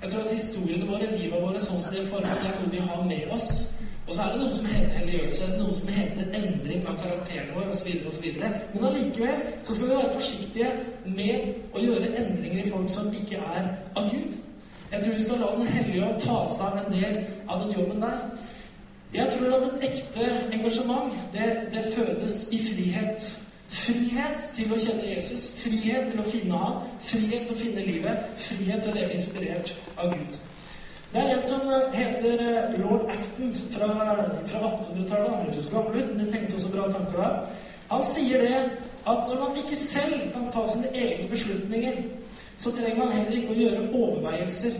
[0.03, 2.85] Jeg tror at historiene våre, livet våre, sånn som det er formet, er noe vi
[2.87, 3.51] har med oss.
[4.07, 7.68] Og så er det noe som heter helliggjørelse, noe som heter endring av karakteren vår
[7.75, 7.90] osv.
[8.11, 8.25] osv.
[8.75, 10.73] Men allikevel så skal vi være forsiktige
[11.18, 14.40] med å gjøre endringer i folk som ikke er av Gud.
[14.92, 17.73] Jeg tror vi skal la Den hellige ånd ta seg av en del av den
[17.79, 18.18] jobben der.
[19.14, 23.42] Jeg tror at et ekte engasjement, det, det fødes i frihet.
[23.73, 28.27] Frihet til å kjenne Jesus, frihet til å finne ham, frihet til å finne livet,
[28.45, 30.37] frihet til å leve inspirert av Gud.
[31.13, 33.89] Det er en som heter eh, lord Acton fra,
[34.49, 35.31] fra 1800-tallet.
[35.31, 37.31] Han høres gammel ut, men det tenkte også bra tanker da.
[37.91, 38.61] Han sier det
[39.09, 41.99] at når man ikke selv kan ta sine egne beslutninger,
[42.59, 44.79] så trenger man heller ikke å gjøre overveielser.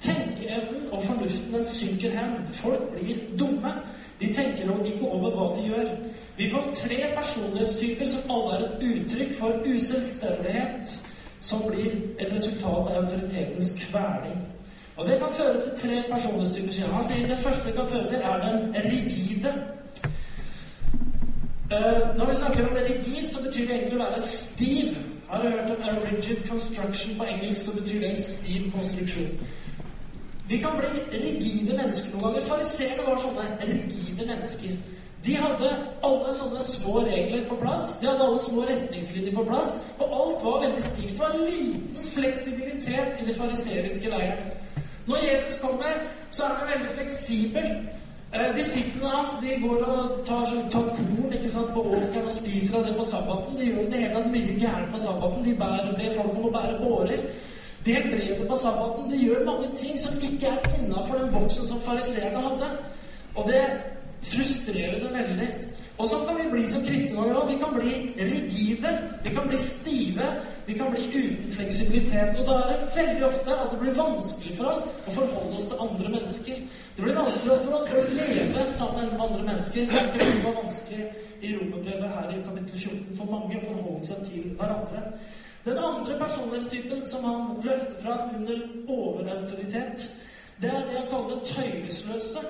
[0.00, 2.36] Tenkeevnen og fornuften den synker hen.
[2.60, 3.72] Folk blir dumme.
[4.20, 5.92] De tenker ikke over hva de gjør.
[6.36, 10.98] Vi får tre personlighetstyper som alle er et uttrykk for uselvstendighet,
[11.40, 14.42] som blir et resultat av autoritetens kverning.
[14.96, 16.92] Og det kan føre til tre personlighetstyper.
[16.92, 19.52] Han sier det første det kan føre til, er den rigide.
[21.72, 24.98] Uh, når vi snakker om rigid, så betyr det egentlig å være stiv.
[25.28, 29.32] Har du hørt om a rigid construction på engelsk, så betyr det en stiv konstruksjon.
[30.48, 32.46] Vi kan bli rigide mennesker noen ganger.
[32.52, 34.76] Fariseerne var sånne rigide mennesker.
[35.26, 35.70] De hadde
[36.06, 37.96] alle sånne små regler på plass.
[38.00, 39.80] De hadde alle små retningslinjer på plass.
[39.98, 41.14] Og alt var veldig stivt.
[41.16, 44.52] Det var liten fleksibilitet i det fariseriske leiren.
[45.06, 45.98] Når Jesus kommer,
[46.30, 47.66] så er han veldig fleksibel.
[48.34, 52.86] Eh, disiplene hans de går og tar, korn ikke sant, på åkeren og spiser av
[52.86, 53.58] det på sabbaten.
[53.58, 55.44] De gjør det hele mye gærent på sabbaten.
[55.44, 57.26] De bærer, ber folk om å bære bårer.
[57.86, 59.10] De helbreder på sabbaten.
[59.10, 62.70] De gjør mange ting som ikke er innafor den boksen som fariseerne hadde.
[63.34, 63.62] Og det
[64.30, 65.48] frustrerer det veldig.
[65.96, 67.46] Og sånn kan vi bli som kristne òg.
[67.48, 68.90] Vi kan bli rigide.
[69.24, 70.26] Vi kan bli stive.
[70.66, 72.36] Vi kan bli uten fleksibilitet.
[72.40, 75.70] Og da er det veldig ofte at det blir vanskelig for oss å forholde oss
[75.70, 76.60] til andre mennesker.
[76.96, 79.88] Det blir vanskelig for oss å leve sammen med andre mennesker.
[79.88, 81.08] Det er ikke var vanskelig
[81.40, 85.02] i romerbrevet her i kapittel 14 for mange å forholde seg til hverandre.
[85.66, 90.06] Den andre personlighetstypen som han løfter fram under overautoritet,
[90.62, 92.44] det er det han kaller tøylesløse.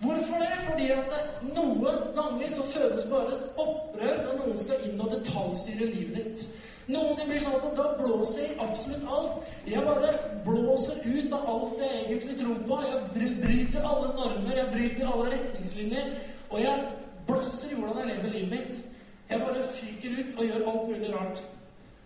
[0.00, 0.54] Hvorfor det?
[0.68, 1.12] Fordi at
[1.56, 6.44] noen ganger så fødes bare et opprør når noen skal inn og detaljstyre livet ditt.
[6.88, 9.48] Noen blir sånn at da blåser jeg absolutt alt.
[9.68, 10.12] Jeg bare
[10.46, 12.78] blåser ut av alt jeg egentlig tror på.
[12.86, 16.14] Jeg bryter alle normer, jeg bryter alle retningslinjer.
[16.48, 16.86] Og jeg
[17.28, 18.80] blåser i hvordan jeg lever livet mitt.
[19.28, 21.46] Jeg bare fyker ut og gjør alt mulig rart.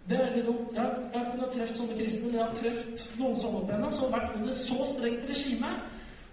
[0.09, 0.75] Det er veldig dumt.
[0.75, 4.09] Jeg, jeg ikke truffet sånne kristne, men jeg har truffet noen sånne opp igjennom som
[4.09, 5.77] har vært under så strengt regime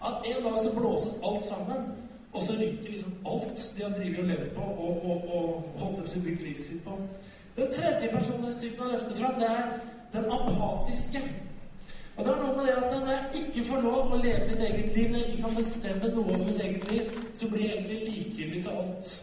[0.08, 1.82] at en dag så blåses alt sammen.
[2.34, 6.14] Og så ryker liksom alt de har drevet og levd på og, og, og holdt
[6.14, 6.98] på bygd livet sitt på.
[7.58, 9.66] Den tredje personlighetstypen jeg løfter fram, det er
[10.14, 11.22] den apatiske.
[12.18, 14.64] Og det er noe med det at når jeg ikke får lov å leve mitt
[14.68, 17.78] eget liv, når jeg ikke kan bestemme noe om mitt eget liv, så blir jeg
[17.78, 19.14] egentlig likegyldig til alt.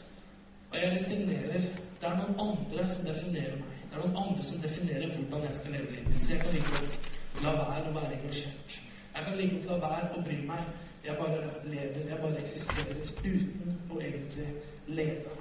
[0.70, 1.68] Og jeg resignerer.
[2.00, 3.76] Det er noen andre som definerer meg.
[3.84, 6.18] Det er noen andre som definerer hvordan jeg skal leve livet.
[6.24, 8.80] Så jeg kan like la være å være engasjert.
[9.16, 10.64] Jeg kan like godt la være å bry meg.
[11.04, 14.48] Jeg bare lever, jeg bare eksisterer uten å egentlig
[14.86, 15.36] leve.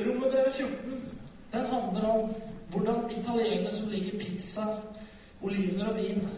[0.00, 1.02] Romerbrevet 14
[1.52, 2.34] den handler om
[2.70, 4.66] hvordan italienere som ligger pizza,
[5.42, 6.28] olivener og vin,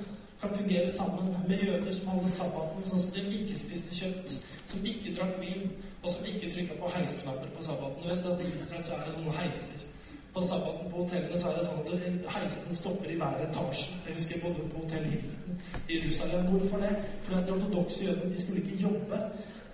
[0.41, 4.87] kan fungere sammen med jøder som holder sabbaten, sånn som de ikke spiste kjøtt, som
[4.93, 5.69] ikke drakk vin,
[6.03, 8.03] og som ikke trykka på heisknapper på sabbaten.
[8.03, 9.85] Du vet at I Israel så er det sånne heiser.
[10.33, 13.99] På sabbaten på hotellene så er det sånn at heisen stopper i hver etasje.
[14.07, 16.47] Jeg husker jeg bodde på hotell Hilton i Jerusalem.
[16.53, 16.93] Hvorfor det?
[17.25, 19.19] Fordi at de ortodokse jødene de skulle ikke jobbe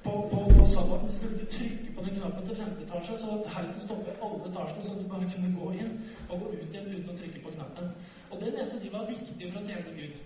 [0.02, 3.52] på, på, på sabbaten skulle ikke trykke på den knappen til femte etasje, så at
[3.54, 5.94] heisen stopper alle etasjene, sånn at du bare kunne gå inn
[6.28, 7.94] og gå ut igjen uten å trykke på knappen.
[8.30, 10.18] Og det mente de var viktig for å tjene Gud.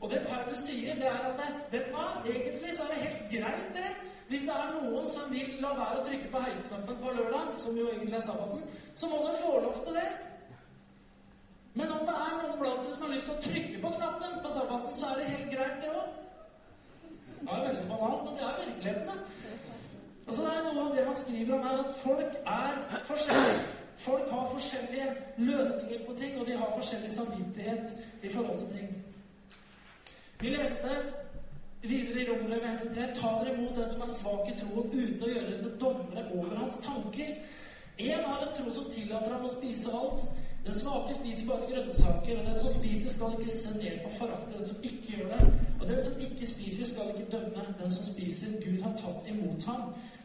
[0.00, 2.08] Og det Paulus sier, det er at vet du hva?
[2.24, 3.92] Egentlig så er det helt greit, det.
[4.34, 7.76] Hvis det er noen som vil la være å trykke på heisknappen på lørdag, som
[7.78, 8.64] jo egentlig er sabbaten,
[8.98, 10.08] så må de få lov til det.
[11.78, 14.34] Men om det er noen blant dere som har lyst til å trykke på knappen
[14.42, 16.18] på sabbaten, så er det helt greit, det òg.
[17.28, 19.22] Det er veldig banalt, men det er virkeligheten.
[20.26, 23.66] Altså, det er Noe av det han skriver om, er at folk er forskjellige.
[24.08, 29.04] Folk har forskjellige løsninger på ting, og de har forskjellig samvittighet i forhold til ting.
[30.42, 30.98] Vi leste
[31.88, 35.30] videre i Rombrevet 1-3.: Ta dere imot den som er svak i troen, uten å
[35.34, 37.36] gjøre det til dommere over hans tanker.
[37.98, 40.26] Én har en tro som tillater ham å spise alt.
[40.64, 44.56] Den svake spiser bare grønnsaker, og den som spiser, skal ikke se ned på forakte
[44.56, 45.48] den som ikke gjør det.
[45.80, 48.56] Og den som ikke spiser, skal ikke dømme den som spiser.
[48.64, 49.82] Gud har tatt imot ham.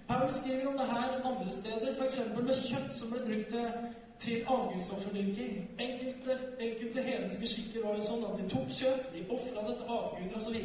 [0.08, 2.22] Paul skriver om det her andre steder, f.eks.
[2.38, 3.67] med kjøtt som ble brukt til,
[4.19, 5.69] til avgudsofferdyrking.
[5.79, 9.93] Enkelte, enkelte hedenske skikker var jo sånn at de tok kjøtt, de ofra det til
[9.97, 10.58] avguder osv.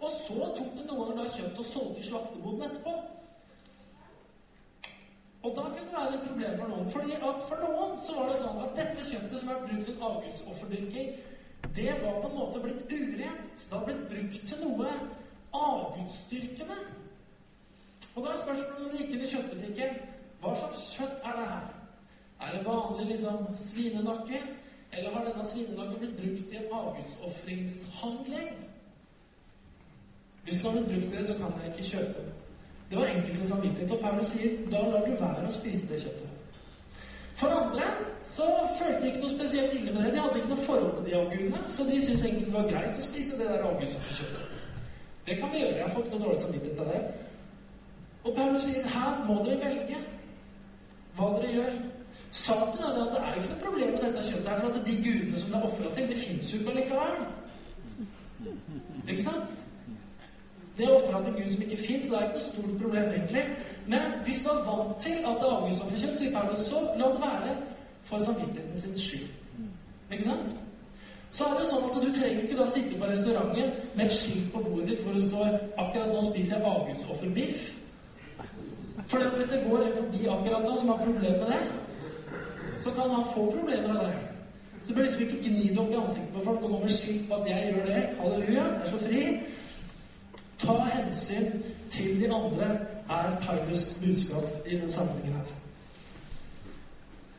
[0.00, 2.94] Og, så og så tok de noen ganger da kjøtt og solgte i slakteboden etterpå.
[5.44, 6.90] Og da kunne det være et problem for noen.
[6.90, 7.16] Fordi
[7.48, 11.14] For noen så var det sånn at dette kjøttet som var brukt til avgudsofferdyrking,
[11.76, 13.60] det var på en måte blitt urent.
[13.60, 14.96] Det har blitt brukt til noe
[15.54, 16.80] avgudsdyrkende.
[18.14, 19.96] Og da er spørsmålet når du gikk inn i kjøttbutikken
[20.40, 21.73] hva slags kjøtt er det her?
[22.40, 24.42] Er det vanlig liksom svinenakke?
[24.92, 28.48] Eller har denne svinenakken blitt brukt i en avgudsofringshandling?
[30.44, 32.32] Hvis den har blitt brukt til det, så kan jeg ikke kjøpe det.
[32.98, 33.92] Var enkelte samvittighet.
[33.92, 36.30] Og Paulus sier da lar du være å spise det kjøttet.
[37.34, 37.86] For andre
[38.30, 38.46] så
[38.78, 40.12] følte de ikke noe spesielt ille med det.
[40.14, 43.00] De hadde ikke noe forhold til de avgudene, så de syntes egentlig det var greit
[43.00, 44.52] å spise det der avgudsofferkjøttet.
[45.26, 45.76] Det kan vi gjøre.
[45.80, 47.00] Jeg har fått noe dårlig samvittighet av det.
[48.24, 50.00] Og Paulus sier her må dere velge
[51.16, 51.74] hva dere gjør.
[52.34, 54.86] Saken er at det er jo ikke noe problem med dette kjøttet, her, for at
[54.86, 57.14] de gudene som det er ofra til, det fins jo ikke allikevel.
[59.08, 59.52] Ikke sant?
[60.78, 63.06] Det er ofra til Gud som ikke fins, så det er ikke noe stort problem,
[63.18, 63.44] egentlig.
[63.86, 67.22] Men hvis du er vant til at det er avgudsofferkjøtt, sier Paulus, så la det
[67.22, 67.54] være
[68.10, 69.30] for samvittigheten sin skyld.
[70.10, 70.50] Ikke sant?
[71.30, 74.50] Så er det sånn at du trenger ikke da sitte på restauranten med et skilt
[74.54, 77.72] på bordet ditt hvor det står 'Akkurat nå spiser jeg avgudsofferbiff'.
[79.06, 81.62] For hvis det går en forbi akkurat da som har problemer med det,
[82.84, 84.14] så kan han få problemer av det.
[84.82, 87.34] Så det bør liksom ikke gni opp i ansiktet på folk og gå med på
[87.34, 88.20] at 'jeg gjør det'.
[88.20, 89.40] Halleluja, jeg er så fri.
[90.58, 92.68] Ta hensyn til de andre,
[93.10, 95.46] er Paulus budskap i den sammenhengen her.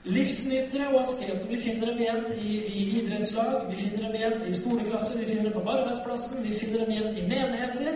[0.04, 4.54] Livsnytere og asketer, vi finner dem igjen i, i, idrettslag, vi finner dem igjen i
[4.54, 7.94] skoleklasser, vi finner dem på arbeidsplassen, vi finner dem igjen i menigheter.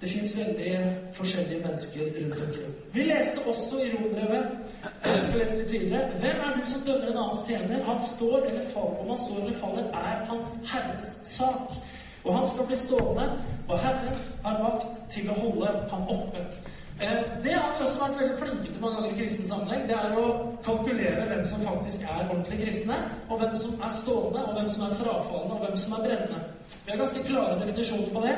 [0.00, 0.70] Det fins veldig
[1.16, 2.74] forskjellige mennesker rundt omkring.
[2.92, 4.46] Vi leste også i rombrevet
[4.84, 7.82] jeg skal lese litt videre, Hvem er du som dømmer en annens tjener?
[7.88, 11.76] Han står eller faller, Om han står eller faller, er Hans Herres sak.
[12.24, 13.26] Og han skal bli stående,
[13.68, 16.44] og Herren har makt til å holde ham oppe.
[17.00, 19.82] Eh, det har vi også vært veldig flinke til mange ganger i kristen sammenheng.
[19.88, 20.26] Det er å
[20.64, 24.86] kalkulere hvem som faktisk er ordentlig kristne, og hvem som er stående, og hvem som
[24.86, 26.44] er frafallende, og hvem som er brennende.
[26.84, 28.36] Vi har ganske klare definisjoner på det.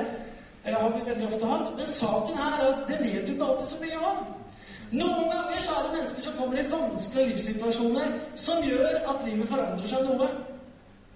[0.67, 1.77] Eh, har vi veldig ofte hatt.
[1.77, 4.25] Men saken her er at det vet du ikke alltid så mye om.
[4.91, 9.49] Noen ganger så er det mennesker som kommer i vanskelige livssituasjoner som gjør at livet
[9.49, 10.29] forandrer seg noe.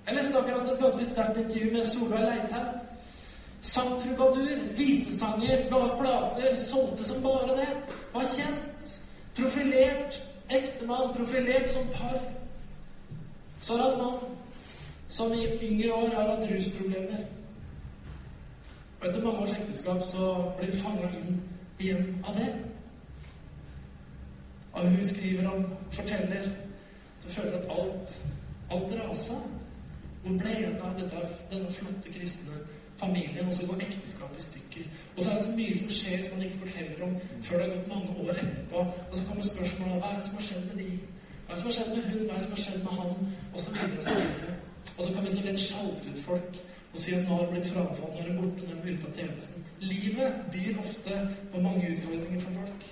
[0.07, 2.79] Jeg leste akkurat et ganske sterkt intervju med Solveig Leithaug.
[3.63, 7.69] Sangtrubadur, visesanger, ga plater, solgte som bare det.
[8.15, 8.95] Var kjent,
[9.37, 12.23] profilert, ektemann, profilert som par.
[13.61, 14.19] Så har en mann
[15.09, 17.40] som i yngre år har hatt rusproblemer.
[19.01, 21.39] Og etter mange års ekteskap så blir fanga inn
[21.81, 22.51] igjen av det.
[24.73, 26.51] Og hun skriver om, forteller,
[27.23, 28.19] så føler at alt,
[28.71, 29.39] alt rasa.
[30.23, 32.59] Hvor ble det av dette, denne flotte kristne
[33.01, 33.49] familien?
[33.49, 34.91] Og så går ekteskapet i stykker.
[35.17, 37.69] Og så er det så mye som skjer som man ikke forteller om før det
[37.69, 38.83] har gått mange år etterpå.
[39.11, 40.91] Og så kommer spørsmålet hva er det som har skjedd med de?
[41.47, 42.27] Hva er det som har skjedd med hun?
[42.27, 43.33] Hva er det som har skjedd med han?
[43.55, 44.59] Og så videre og så videre.
[44.99, 46.61] Og så kan vi så lett sjalte ut folk
[46.93, 49.11] og si at nå har blitt frafall, nå er det borte, nå er det ute
[49.11, 49.67] av tjenesten.
[49.81, 51.21] Livet byr ofte
[51.53, 52.87] på mange utfordringer for folk.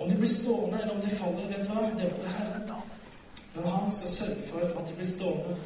[0.00, 1.86] Om de blir stående, eller om de faller, vet du hva?
[1.96, 2.60] Det er opp til Herren.
[3.54, 5.56] Men han skal sørge for at de blir stående.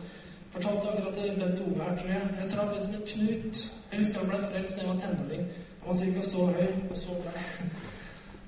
[0.54, 2.28] Fortalte akkurat til Bent Ove her, tror jeg.
[2.40, 3.56] Jeg traff en som het Knut.
[3.90, 5.46] Jeg husker han ble frelst da jeg var tenåring.
[5.84, 6.22] Han var ca.
[6.22, 7.42] så høy og så blei.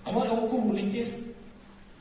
[0.05, 1.07] Han var alkoholiker.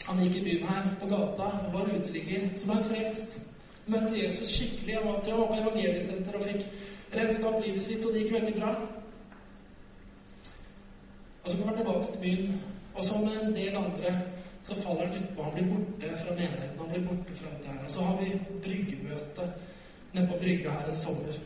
[0.05, 2.49] Han gikk i byen her, på gata, og var uteligger.
[2.57, 3.39] Så ble han frelst.
[3.87, 4.97] Møtte Jesus skikkelig.
[4.97, 6.63] Han var, på evangeliesenter og fikk
[7.15, 8.71] renska opp livet sitt, og det gikk veldig bra.
[11.43, 12.61] Og så kommer han tilbake til byen,
[12.95, 14.15] og som en del andre
[14.65, 15.43] så faller han utpå.
[15.43, 17.83] Han blir borte fra menigheten, han blir borte fra det her.
[17.85, 18.31] Og så har vi
[18.63, 19.51] bryggemøte
[20.13, 21.37] nede på brygga her en sommer.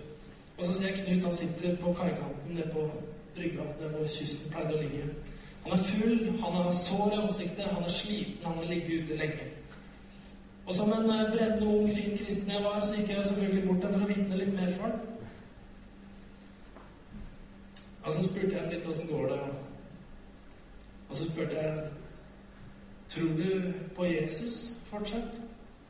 [0.58, 2.92] Og så ser jeg Knut, han sitter på kaikanten nede på
[3.36, 5.10] brygga, der hvor kysten pleide å ligge.
[5.66, 9.18] Han er full, han har sår i ansiktet, han er sliten, han har ligget ute
[9.20, 9.49] lenge.
[10.70, 13.82] Og som en breddende brennende, ung, fin kristen jeg var, så gikk jeg selvfølgelig bort
[13.82, 15.00] der for å vitne litt mer for ham.
[18.04, 19.40] Og så spurte jeg litt åssen går det.
[21.10, 21.88] Og så spurte jeg
[23.10, 25.42] Tror du på Jesus fortsatt?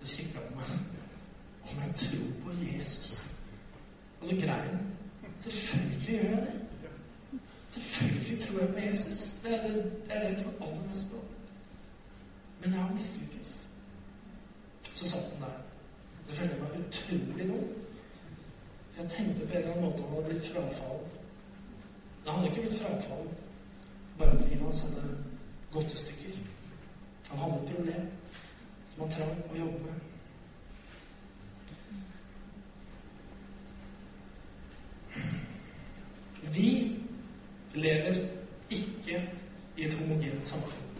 [0.01, 1.01] Så kikka han på meg.
[1.71, 3.27] Om jeg tror på Jesus?
[4.21, 4.85] Og så grein han.
[5.39, 7.39] Selvfølgelig gjør jeg det.
[7.69, 9.33] Selvfølgelig tror jeg på Jesus.
[9.43, 11.25] Det er det, det, er det jeg tror aller mest på.
[12.61, 13.59] Men jeg har mislykkes.
[14.99, 15.59] Så satt han der.
[16.27, 17.67] Det følte jeg meg utrolig dum.
[18.91, 21.12] For jeg tenkte på en eller annen måte han hadde blitt frafallen.
[22.23, 23.38] Men han hadde ikke blitt frafallen.
[24.17, 25.03] Bare at livet hans hadde
[25.71, 26.33] gått i stykker.
[27.29, 28.09] Han hadde et problem
[28.89, 29.97] som han trang å jobbe med.
[36.59, 36.69] Vi
[37.73, 38.21] lever
[38.69, 39.23] ikke
[39.77, 40.93] i et homogent samfunn.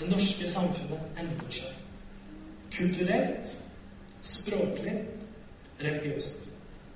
[0.00, 1.83] Det norske samfunnet endrer seg.
[2.76, 3.56] Kulturelt,
[4.22, 4.96] språklig,
[5.82, 6.48] religiøst.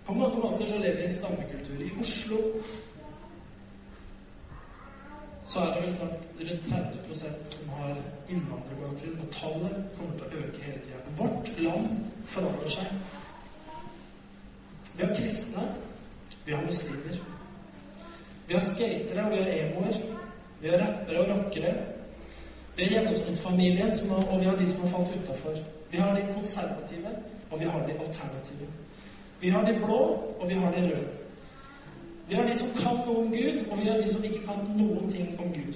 [0.07, 1.81] På mange måter så lever vi i stammekultur.
[1.81, 2.39] I Oslo
[5.49, 6.67] så er det vel sagt rundt
[7.15, 7.15] 30
[7.51, 7.95] som har
[8.29, 11.15] innvandrerbakgrunn, og tallet kommer til å øke hele tida.
[11.17, 11.89] Vårt land
[12.29, 12.91] forandrer seg.
[14.97, 15.65] Vi har kristne,
[16.45, 17.21] vi har muslimer.
[18.49, 20.03] Vi har skatere, og vi har emoer.
[20.61, 21.73] Vi har rappere og rockere.
[22.79, 25.55] Vi har gjennomsnittsfamilien, har, og vi har de som har falt utafor.
[25.91, 27.11] Vi har de konservative,
[27.51, 28.67] og vi har de alternative.
[29.41, 30.03] Vi har de blå,
[30.41, 31.09] og vi har de røde.
[32.29, 34.63] Vi har de som kan noe om Gud, og vi har de som ikke kan
[34.77, 35.75] noen ting om Gud.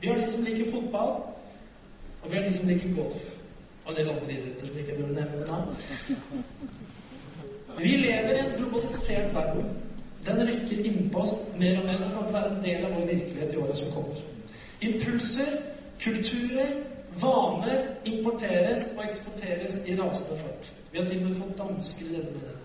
[0.00, 1.12] Vi har de som liker fotball,
[2.22, 3.30] og vi har de som liker golf.
[3.84, 5.76] Og en del andre idretter som ikke bør nevne navn.
[7.78, 9.64] Vi lever i en globalisert verden.
[10.26, 11.98] Den rykker innpå oss mer og mer.
[12.04, 14.22] Den kan være en del av vår virkelighet i åra som kommer.
[14.80, 15.58] Impulser,
[16.00, 16.70] kulturer,
[17.20, 20.72] vaner importeres og eksporteres i rasende fart.
[20.92, 21.74] Vi har til og med fått denne
[22.12, 22.58] menigheten.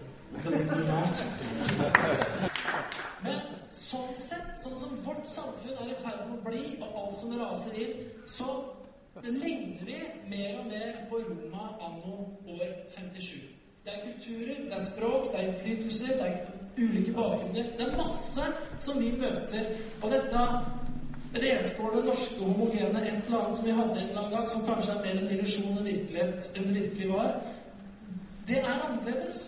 [3.24, 3.42] Men
[3.78, 7.36] sånn sett, sånn som vårt samfunn er i ferd med å bli, og alt som
[7.40, 7.94] raser inn,
[8.28, 8.50] så
[9.24, 12.16] ligner vi mer og mer på Roma anno
[12.56, 13.42] år 57.
[13.84, 16.36] Det er kulturer, det er språk, det er innflytelser, det er
[16.78, 17.66] ulike bakgrunner.
[17.78, 18.46] Det er masse
[18.80, 19.74] som vi møter.
[20.02, 20.46] Og dette
[21.34, 24.94] renskårne, norske, homogene et eller annet som vi hadde en eller annen gang, som kanskje
[24.94, 27.38] er mer en illusjon enn virkelighet enn det virkelig var,
[28.48, 29.40] det er annerledes.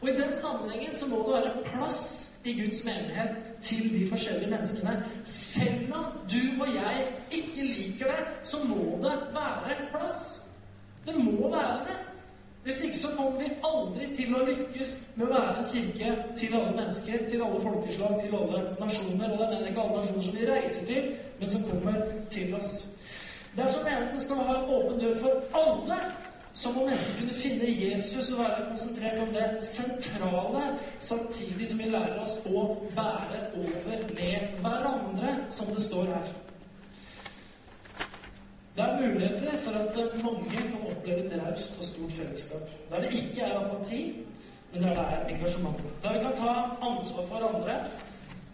[0.00, 2.00] Og i den sammenhengen så må det være plass
[2.44, 4.96] i Guds menighet til de forskjellige menneskene.
[5.24, 10.42] Selv om du og jeg ikke liker det, så må det være plass.
[11.06, 12.00] Det må være det.
[12.64, 16.54] Hvis ikke så kommer vi aldri til å lykkes med å være en kirke til
[16.56, 19.32] alle mennesker, til alle folkeslag, til alle nasjoner.
[19.32, 22.84] Og det mener ikke alle nasjoner som vi reiser til, men som kommer til oss.
[23.56, 25.98] Dersom menigheten skal ha en åpen dør for alle,
[26.54, 30.64] så må mennesker kunne finne Jesus og være konsentrert om det sentrale,
[31.00, 36.28] samtidig som vi lærer oss å bære over med hverandre, som det står her.
[38.76, 42.70] Det er muligheter for at mange kan oppleve et raust og stort fellesskap.
[42.90, 44.00] Der det ikke er apati,
[44.72, 45.82] men der det er engasjement.
[46.02, 47.76] Der vi kan ta ansvar for andre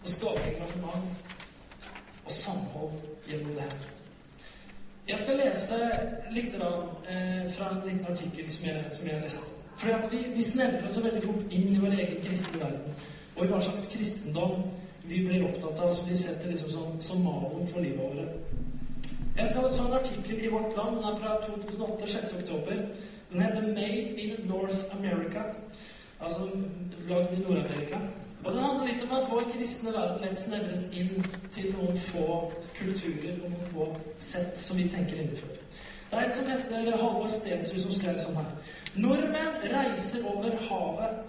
[0.03, 1.30] og skape engasjement
[2.25, 3.69] og samhold gjennom det.
[5.07, 5.79] Jeg skal lese
[6.31, 9.57] litt eh, fra en liten artikkel som jeg, som jeg leste.
[9.77, 12.99] Fordi at vi, vi snevrer oss veldig fort inn i vår egen kristne verden.
[13.35, 14.67] Og i hva slags kristendom
[15.09, 18.51] vi blir opptatt av, som vi setter liksom som, som malen for livet vårt.
[19.37, 20.97] Jeg skal så en artikkel i Vårt Land.
[20.99, 22.33] Den er fra 2008, 6.
[22.43, 22.81] oktober.
[23.31, 25.45] Den heter 'Made in North America'.
[26.19, 26.49] altså
[27.09, 27.97] lagd i Nord-Amerika.
[28.43, 32.25] Og den handler litt om at vår kristne verden lett snevres inn til noen få
[32.77, 35.59] kulturer og noen få sett som vi tenker innenfor.
[36.11, 38.49] Det er en som heter Halvor Stensrud, som skrev sånn her.
[38.97, 41.21] Nordmenn reiser over havet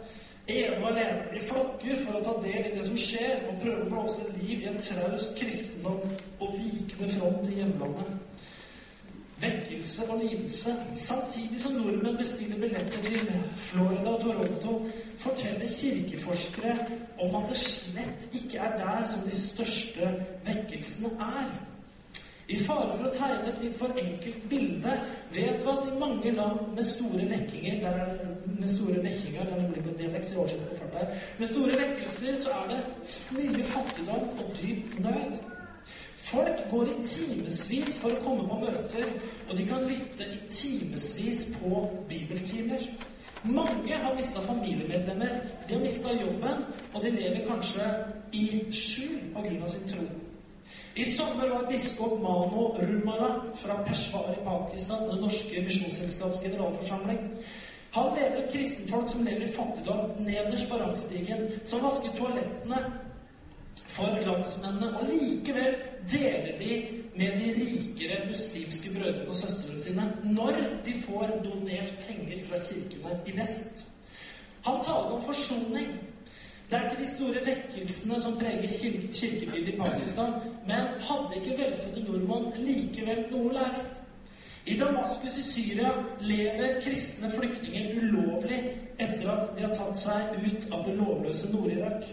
[0.51, 3.85] ene og alene i flokker for å ta del i det som skjer, og prøve
[3.85, 6.01] å blåse liv i en traust kristendom
[6.41, 8.32] og vikende front i hjemlandet
[9.43, 10.75] vekkelse og lidelse.
[10.97, 14.79] Samtidig som nordmenn bestiller billetter til Florida og Toronto,
[15.19, 16.79] forteller kirkeforskere
[17.21, 20.15] om at det slett ikke er der som de største
[20.47, 21.53] vekkelsene er.
[22.53, 24.97] I fare for å tegne et litt for enkelt bilde
[25.33, 29.47] vet vi at i mange land med store vekkinger der er det, med store vekkinger,
[29.47, 32.83] der det på dialekt, på fart med store vekkelser så er det
[33.39, 35.52] mye fattigdom og dyp nød.
[36.23, 39.09] Folk går i timevis for å komme på møter,
[39.49, 42.85] og de kan lytte i timevis på bibeltimer.
[43.43, 46.63] Mange har mista familiemedlemmer, de har mista jobben,
[46.95, 47.89] og de lever kanskje
[48.39, 49.67] i skjul pga.
[49.69, 50.07] sin tro.
[50.95, 57.19] I sommer var biskop Mano Rumala fra Peshwar i Pakistan Det norske misjonsselskaps generalforsamling.
[57.93, 62.85] Han leder et kristenfolk som lever i fattigdom, nederst på rangstigen, som vasker toalettene
[63.93, 65.75] for landsmennene, og likevel
[66.13, 70.53] deler de med de rikere muslimske brødrene og søstrene sine når
[70.87, 73.87] de får donert penger fra kirkene i vest.
[74.65, 75.93] Han talte om forsoning.
[76.71, 78.69] Det er ikke de store vekkelsene som preger
[79.13, 80.33] kirkebildet i Pakistan,
[80.67, 83.83] men hadde ikke velfødde nordmenn likevel noe å lære?
[84.67, 88.61] I Damaskus i Syria lever kristne flyktninger ulovlig
[88.99, 92.07] etter at de har tatt seg ut av det lovløse Nord-Irak.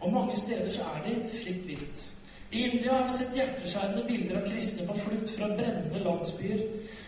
[0.00, 2.06] Og mange steder så er de fritt vilt.
[2.52, 6.64] I India har vi sett hjerteskjærende bilder av kristne på flukt fra brennende landsbyer.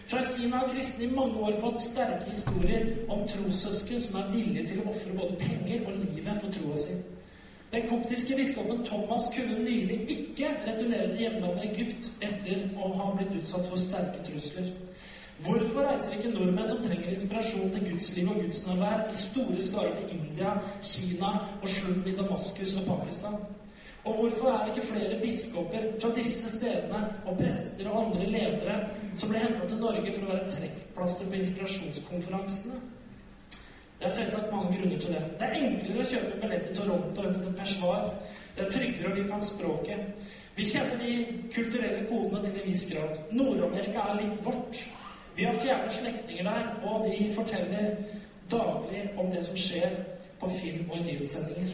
[0.07, 4.69] Fra Kina har kristne i mange år fått sterke historier om trossøsken som er villige
[4.69, 7.01] til å ofre både penger og livet for troa si.
[7.73, 13.39] Den koptiske biskopen Thomas kunne nylig ikke returnere til hjemlandet Egypt etter å ha blitt
[13.41, 14.69] utsatt for sterke trusler.
[15.43, 20.13] Hvorfor reiser ikke nordmenn som trenger inspirasjon til gudsliv og gudsnærvær, i store skarer til
[20.19, 21.33] India, Kina
[21.63, 23.35] og slutten i Damaskus og Pakistan?
[24.05, 28.79] Og hvorfor er det ikke flere biskoper fra disse stedene og prester og andre ledere
[29.17, 32.81] som ble henta til Norge for å være trekkplasser på inspirasjonskonferansene?
[33.99, 35.27] Det er selvsagt mange grunner til det.
[35.39, 38.09] Det er enklere å kjøpe billett til Toronto enn til Peshawar.
[38.57, 40.33] Det er tryggere, og vi kan språket.
[40.57, 41.13] Vi kjenner de
[41.55, 43.23] kulturelle kodene til en viss grad.
[43.31, 44.83] Nord-Amerika er litt vårt.
[45.37, 47.95] Vi har fjerne slektninger der, og de forteller
[48.51, 49.97] daglig om det som skjer
[50.41, 51.73] på film og i nyhetssendinger.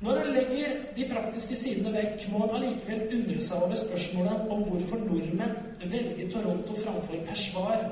[0.00, 4.64] Når en legger de praktiske sidene vekk, må man allikevel undre seg over spørsmålet om
[4.68, 5.54] hvorfor nordmenn
[5.84, 7.84] velger Toronto framfor Peshawar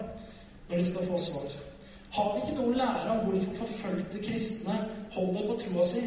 [0.69, 1.55] når de skal få svar.
[2.13, 4.77] Har vi ikke noe å lære om hvorfor forfølgte kristne
[5.15, 6.03] holder på troa si?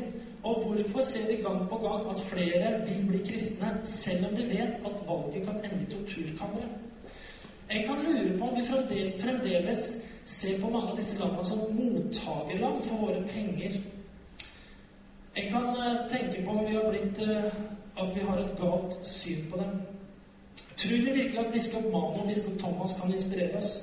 [0.45, 4.45] Og hvorfor ser vi gang på gang at flere vil bli kristne, selv om de
[4.51, 6.76] vet at valget kan ende i torturkammeret?
[7.70, 8.66] En kan lure på om vi
[9.20, 13.80] fremdeles ser på mange av disse landene som mottakerland for våre penger
[15.36, 17.45] en kan eh, tenke på om vi har blitt eh,
[17.95, 19.82] at vi har et galt syn på dem.
[20.78, 23.74] Tror vi virkelig at biskop Mano og biskop Thomas kan inspirere oss?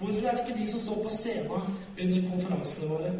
[0.00, 3.14] Hvorfor er det ikke de som står på scenen under konferansene våre?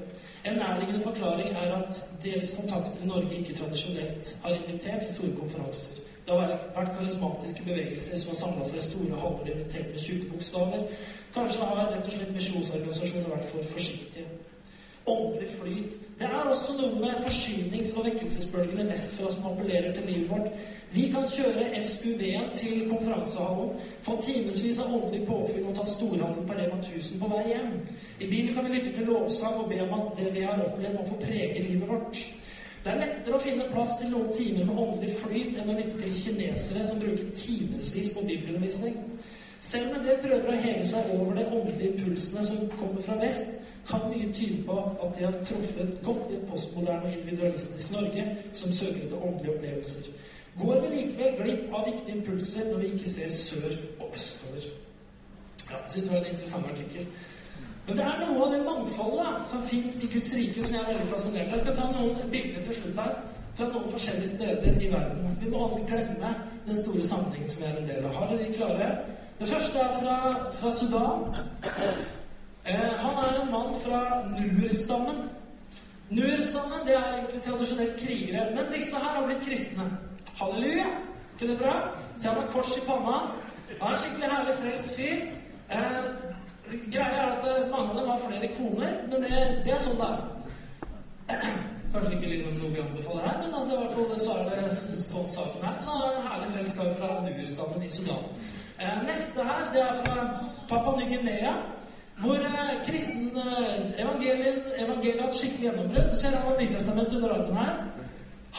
[0.44, 6.00] En nærliggende forklaring er at deres kontakter i Norge ikke tradisjonelt har invitert store konferanser.
[6.30, 10.28] Det har vært karismatiske bevegelser som har samla seg i store haller invitert med tjukke
[10.30, 10.84] bokstaver.
[11.34, 14.28] Kanskje har rett og slett misjonsorganisasjoner vært for forsiktige
[15.10, 15.92] åndelig flyt.
[16.18, 20.52] Det er også noe med forsynings- og vekkelsesbølgene vestfra som appellerer til livet vårt.
[20.92, 23.70] Vi kan kjøre SUV-en til konferansehallen,
[24.02, 27.72] få timevis av åndelig påfyll og ta storhandel på Rema 1000 på vei hjem.
[28.20, 30.98] I bilen kan vi lytte til lovsang og be om at det vi har opplevd,
[30.98, 32.24] må få prege livet vårt.
[32.84, 35.98] Det er lettere å finne plass til noen timer med åndelig flyt enn å lytte
[36.00, 38.94] til kinesere som bruker timevis på bibelundervisning.
[39.60, 43.18] Selv om en del prøver å heve seg over de åndelige impulsene som kommer fra
[43.20, 43.58] vest,
[43.90, 48.24] kan mye tyde på at de har truffet godt i et postmoderne og individualistisk Norge
[48.56, 50.08] som søker etter åndelige opplevelser.
[50.60, 54.70] Går vi likevel glipp av viktige impulser når vi ikke ser sør og østover?
[55.70, 57.06] Ja, jeg det var en interessant artikkel.
[57.86, 60.90] Men det er noe av det mangfoldet som fins i Guds rike, som jeg er
[60.92, 63.14] veldig fascinert Jeg skal ta noen bilder til slutt her
[63.56, 65.38] fra noen forskjellige steder i verden.
[65.40, 66.34] Vi må aldri glemme
[66.66, 68.14] den store sammenhengen som vi er en del av.
[68.14, 68.90] Har dere de klare?
[69.40, 70.16] Det første er fra,
[70.60, 71.26] fra Sudan.
[72.64, 74.00] Eh, han er en mann fra
[74.36, 75.22] Nur-stammen.
[76.10, 79.86] Nur-stammen det er egentlig tradisjonelt krigere, men disse her har blitt kristne.
[80.40, 80.86] Halleluja!
[81.34, 81.74] Ikke det bra?
[82.18, 83.16] Så han har kors i panna.
[83.80, 85.22] Han er en skikkelig herlig frelst fyr.
[85.72, 86.04] Eh,
[86.70, 89.98] Greia er at eh, mange av dem har flere koner, men det, det er sånn
[90.00, 91.40] det er.
[91.92, 94.76] Kanskje ikke liksom noe vi anbefaler her, men altså, i hvert fall så er det
[95.08, 95.80] sånn saken er.
[95.82, 98.28] Så er det en herlig fellesskap fra Nuestammen i Sudan.
[98.78, 100.26] Eh, neste her, det er fra
[100.70, 101.54] Papa Ny-Guinea.
[102.20, 106.10] Hvor eh, kristen eh, evangelien, evangeliet har et skikkelig gjennombrudd.
[106.12, 107.74] Du ser han har Nytestamentet under armen her.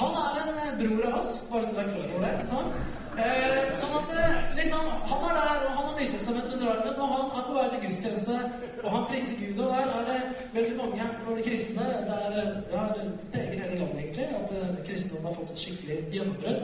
[0.02, 2.48] Han er en eh, bror av oss, bare så dere er klar over det.
[2.50, 2.72] Sånn.
[3.20, 7.10] Eh, sånn at eh, liksom, Han er der, og han har Nytestamentet under armen, og
[7.12, 8.38] han er på vei til gudstjeneste,
[8.84, 9.60] og han priser Gud.
[9.60, 13.82] Og der er det veldig mange av de kristne Det, er, ja, det preger hele
[13.82, 16.64] landet, egentlig, at eh, kristendommen har fått et skikkelig gjennombrudd.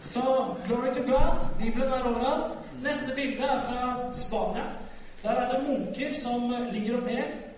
[0.00, 0.24] Så
[0.68, 1.44] glory to God.
[1.58, 2.56] Bibelen er overalt.
[2.86, 4.70] Neste bilde er fra Spania.
[5.22, 7.49] Der er det munker som ligger og ber.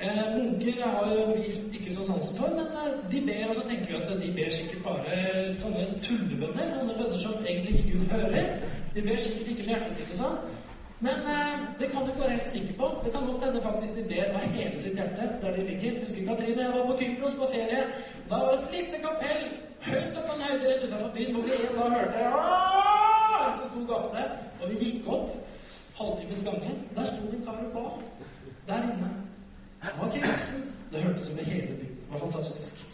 [0.00, 3.86] Eh, munker har vi ikke så sansen for, men eh, de ber, og så tenker
[3.86, 5.18] vi at de ber sikkert bare
[5.60, 6.70] sånne tullebønner.
[6.78, 8.48] Sånne bønner som egentlig ikke Gud hører.
[8.94, 10.38] De ber sikkert ikke hjertet sitt og sånn.
[11.04, 12.90] Men eh, det kan du ikke være helt sikker på.
[13.04, 16.00] Det kan godt hende faktisk de ber med hele sitt hjerte der de ligger.
[16.00, 17.86] Husker Katrine jeg var på Kypros på ferie.
[18.32, 19.46] Da var det et lite kapell
[19.84, 23.48] høyt oppe på en høyde rett utenfor byen, hvor vi da hørte Aah!
[23.58, 24.28] Så sto gapte,
[24.60, 25.32] og vi gikk opp
[26.00, 26.84] halvtimes gangen.
[26.96, 27.86] Der sto det en kar og ba.
[28.68, 29.29] Der inne.
[29.82, 30.74] Kristen.
[30.92, 31.96] Det hørtes over hele byen.
[31.96, 32.86] Det var fantastisk.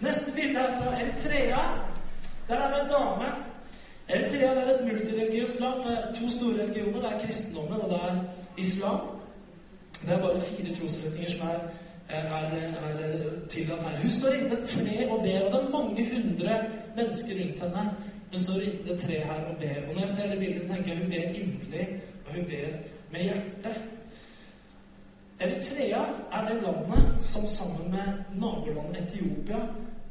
[0.00, 1.62] Neste bilde er fra Eritrea.
[2.48, 3.28] Der er det en dame.
[4.08, 7.00] Eritrea er et multireligiøst land med to store religioner.
[7.00, 8.24] Det er kristendommen, og det er
[8.58, 9.00] islam.
[10.02, 11.60] Det er bare fire trosretninger som er,
[12.08, 14.00] er, er, er tillatt her.
[14.02, 16.62] Hun står inntil tre og ber, og det er mange hundre
[16.96, 17.90] mennesker rundt henne.
[18.30, 19.88] Hun står inntil det treet her og ber.
[19.88, 21.88] Og når jeg ser det bildet, så tenker jeg hun ber inderlig,
[22.26, 22.68] og hun ber
[23.12, 23.95] med hjertet.
[25.40, 29.58] Eritrea er det landet som sammen med nabolandet Etiopia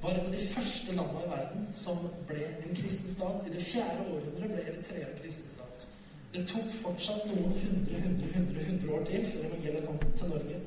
[0.01, 3.47] var et av de første landene i verden som ble en kristen stat.
[3.47, 5.87] I det fjerde århundret ble Eritrea en kristen stat.
[6.35, 10.61] Det tok fortsatt noen hundre, hundre, hundre, hundre år til før evangeliet kom til Norge.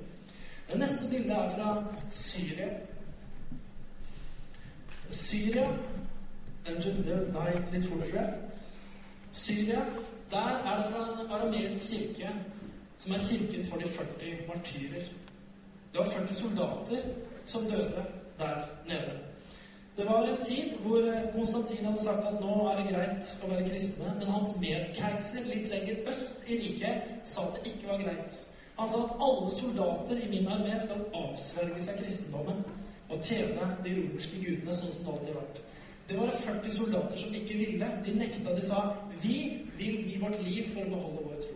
[0.69, 2.69] Det neste bildet er fra Syria.
[5.11, 5.71] Syria
[6.69, 8.27] Nei, litt fortere.
[9.33, 9.85] Syria,
[10.31, 12.33] der er det fra en arameisk kirke
[12.99, 15.09] som er kirken for de 40 martyrer.
[15.93, 17.03] Det var 40 soldater
[17.47, 18.05] som døde
[18.39, 19.19] der nede.
[19.97, 21.03] Det var en tid hvor
[21.35, 25.67] Konstantin hadde sagt at nå er det greit å være kristne, men hans medkeiser litt
[25.73, 28.39] lenger øst i riket sa at det ikke var greit.
[28.79, 32.63] Han sa at alle soldater i min armé skal avsverge seg kristendommen
[33.09, 35.61] og tjene de romerske gudene sånn som det alltid har vært.
[36.09, 37.89] Det var 40 soldater som ikke ville.
[38.07, 38.55] De nekta.
[38.55, 38.85] De sa
[39.23, 39.39] vi
[39.81, 41.48] vil gi vårt liv for å beholde vår.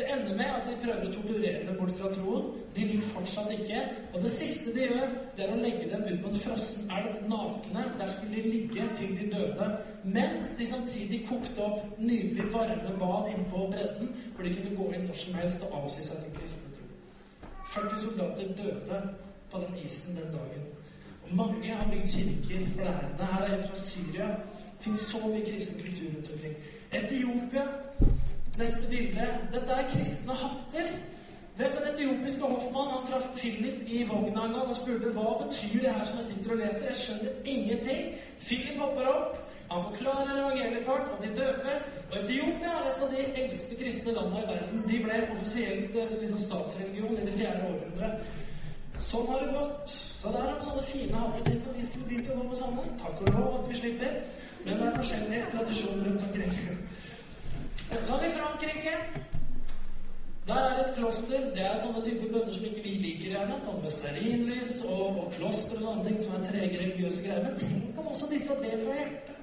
[0.00, 2.44] Det ender med at de prøver å torturere dem bort fra troen.
[2.76, 3.80] De vil fortsatt ikke.
[4.14, 7.18] Og det siste de gjør, det er å legge dem ut på en frossen elv
[7.28, 7.82] nakne.
[7.98, 9.66] Der skulle de ligge til de døde.
[10.16, 15.04] Mens de samtidig kokte opp nydelig varme bad innpå bredden, hvor de kunne gå inn
[15.10, 16.88] når som helst og avsi seg sin kristne tro.
[17.74, 19.02] 40 soldater døde
[19.52, 20.64] på den isen den dagen.
[21.26, 23.12] Og mange har bygd kirker for det her.
[23.20, 24.32] Det her er fra Syria.
[24.32, 26.56] Det finnes så mye kristen kultur rundt omkring.
[26.90, 27.68] Etiopia
[28.58, 29.26] Neste bilde.
[29.52, 30.90] Dette er kristne hatter.
[31.60, 35.82] Vet Den etiopiske hoffmann han traff Philip i vogna en gang og spurte hva betyr
[35.82, 36.86] det her som jeg sitter og leser.
[36.88, 38.02] Jeg skjønner ingenting.
[38.46, 39.38] Philip hopper opp.
[39.70, 41.82] Han forklarer evangeliet for ham, og de døpes.
[42.10, 44.86] Og Etiopia er et av de eldste kristne landene i verden.
[44.88, 48.32] De ble offisielt liksom, statsreligion i det fjerde århundret.
[49.00, 49.92] Sånn har det gått.
[49.92, 51.46] Så der har vi sånne fine hatter.
[51.46, 52.88] Tenk vi skulle begynt å gå på sånne.
[53.04, 54.18] Takk og lov at vi slipper.
[54.64, 56.58] Men det er forskjellige tradisjoner rundt omkring.
[57.90, 58.92] Så i Frankrike.
[60.46, 61.40] Der er det et kloster.
[61.54, 63.58] Det er sånne typer bønner som ikke vi liker gjerne.
[63.64, 67.44] Sånn med stearinlys og, og kloster og sånne ting som er trege religiøse greier.
[67.46, 69.36] Men tenk om også disse ber fra hjertet.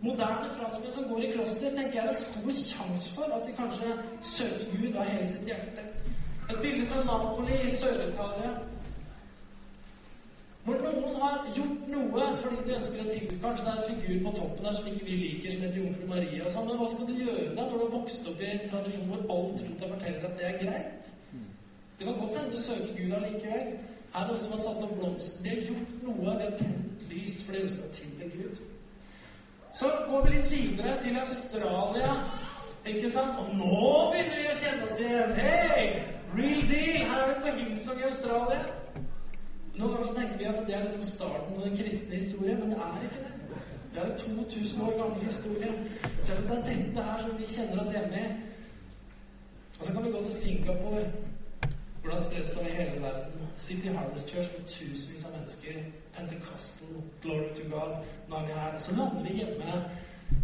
[0.00, 3.56] Moderne franskmenn som går i kloster, tenker jeg er en stor sjanse for at de
[3.58, 5.84] kanskje søker Gud av hele sitt hjerte.
[6.48, 8.54] Et bilde fra Napoli i Sør-Italia.
[10.70, 14.18] Hvor noen har gjort noe fordi de ønsker en ting Kanskje det er en figur
[14.26, 16.44] på toppen der som ikke vi liker, som heter Jomfru Maria.
[16.44, 18.68] og sånn, Men hva skal du gjøre da når du har vokst opp i en
[18.72, 21.08] tradisjon hvor alt rundt deg forteller at det er greit?
[21.98, 23.72] Det kan godt hende du søker Gud allikevel.
[24.12, 25.42] Her er det noen som har satt opp blomster.
[25.44, 26.36] De har gjort noe.
[26.38, 28.62] De har tent lys for de ønsker å tilbe Gud.
[29.80, 32.14] Så går vi litt videre til Australia.
[32.86, 33.36] Ikke sant?
[33.42, 35.34] Og nå begynner vi å kjenne oss igjen.
[35.36, 35.84] Hei!
[36.38, 37.04] Real deal!
[37.10, 38.79] Her er vi på Hillsong i Australia.
[39.78, 42.78] Noen ganger tenker vi at det er liksom starten på den kristne historien, men det
[42.78, 43.34] er ikke det.
[43.94, 45.72] Det er en 2000 år gammel historie.
[46.20, 48.26] Selv om det er dette her som vi kjenner oss hjemme i.
[49.78, 51.04] Og så kan vi gå til Singapore,
[52.00, 53.48] hvor det har spredt seg over hele verden.
[53.56, 55.80] City Harvest Church med tusenvis av mennesker.
[56.16, 57.96] Pentecostal, glory to God.
[58.28, 58.74] Nå er vi her.
[58.74, 59.72] Og så lander vi hjemme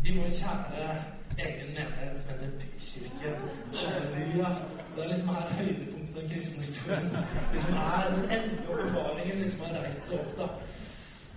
[0.04, 0.88] i vår kjære
[1.38, 3.36] egen menighet som heter Bykirken.
[3.74, 4.48] Halleluja.
[4.96, 7.16] Det er liksom her høydepunktet i den kristne historien.
[7.52, 10.46] Liksom er den endelige åpenbaringen liksom har reist seg opp, da.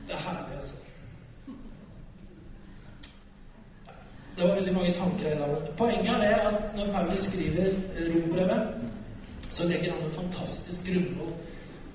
[0.07, 0.75] Det er herlig, altså.
[4.37, 5.55] Det var veldig mange tanker i dag.
[5.77, 7.73] Poenget er det at når Paulus skriver
[8.13, 8.67] rombrevet,
[9.49, 11.33] så legger han en fantastisk grunnvoll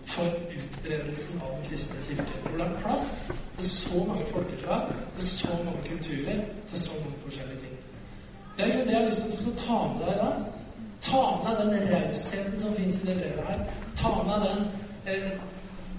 [0.07, 0.27] for
[0.57, 2.41] utbredelsen av den kristne kirke.
[2.43, 3.15] Hvor det er plass
[3.57, 7.79] til så mange folkeslag, til så mange kulturer, til så mange forskjellige ting.
[8.57, 10.31] Det er det jeg har lyst til at du skal ta med deg da.
[11.05, 13.61] Ta med den rausheten som fins i det brevet her.
[14.01, 14.61] Ta med den
[15.07, 15.31] eh,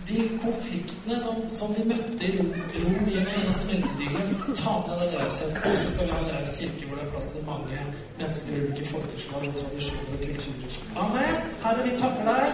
[0.08, 4.54] de konfliktene som, som vi møtte i Rom, gjennom smeltedigelen.
[4.62, 5.58] Ta med den rausheten.
[5.64, 7.80] Og så skal vi ha en raus kirke hvor det er plass til mange
[8.20, 10.80] mennesker i ulike folkeslag og tradisjoner og kulturer.
[11.04, 11.36] Amen.
[11.66, 12.48] Herre, vi takker deg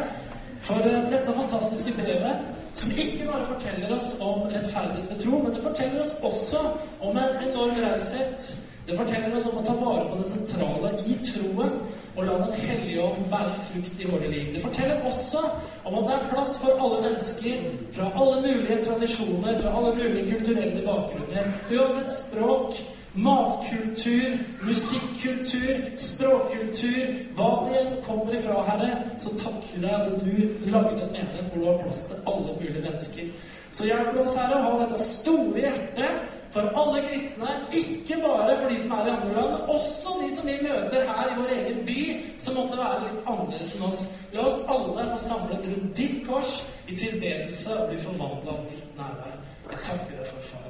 [0.67, 2.49] for uh, dette fantastiske brevet.
[2.73, 6.61] Som ikke bare forteller oss om rettferdighet ved tro, men det forteller oss også
[7.01, 8.53] om en enorm raushet
[8.87, 11.75] det forteller oss om å ta vare på det sentrale i troen
[12.15, 14.47] og la Den hellige ånd bære frukt i våre liv.
[14.53, 15.43] Det forteller også
[15.85, 17.61] om at det er plass for alle mennesker
[17.95, 21.53] fra alle mulige tradisjoner, fra alle mulige kulturelle bakgrunner.
[21.71, 22.81] Uansett språk,
[23.13, 30.69] matkultur, musikkultur, språkkultur Hva det enn kommer ifra, Herre, så takker vi deg at du
[30.71, 33.33] lagde en menighet hvor du har plass til alle mulige mennesker.
[33.71, 38.69] Så hjelp oss, Herre, å ha dette store hjertet for alle kristne, ikke bare for
[38.69, 41.85] de som er i andre land, også de som vi møter her i vår egen
[41.85, 42.01] by,
[42.39, 44.03] som måtte være litt annerledes enn oss.
[44.33, 48.99] La oss alle få samlet rundt ditt kors i tilbedelse og bli forvandla av ditt
[48.99, 49.39] nærvær.
[49.71, 50.69] Jeg takker deg for, far.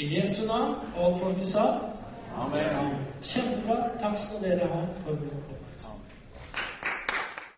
[0.00, 1.70] I Jesu navn, og alt folket sa
[2.40, 2.94] Amen.
[3.22, 3.82] Kjempebra.
[4.00, 4.84] Takk skal dere ha.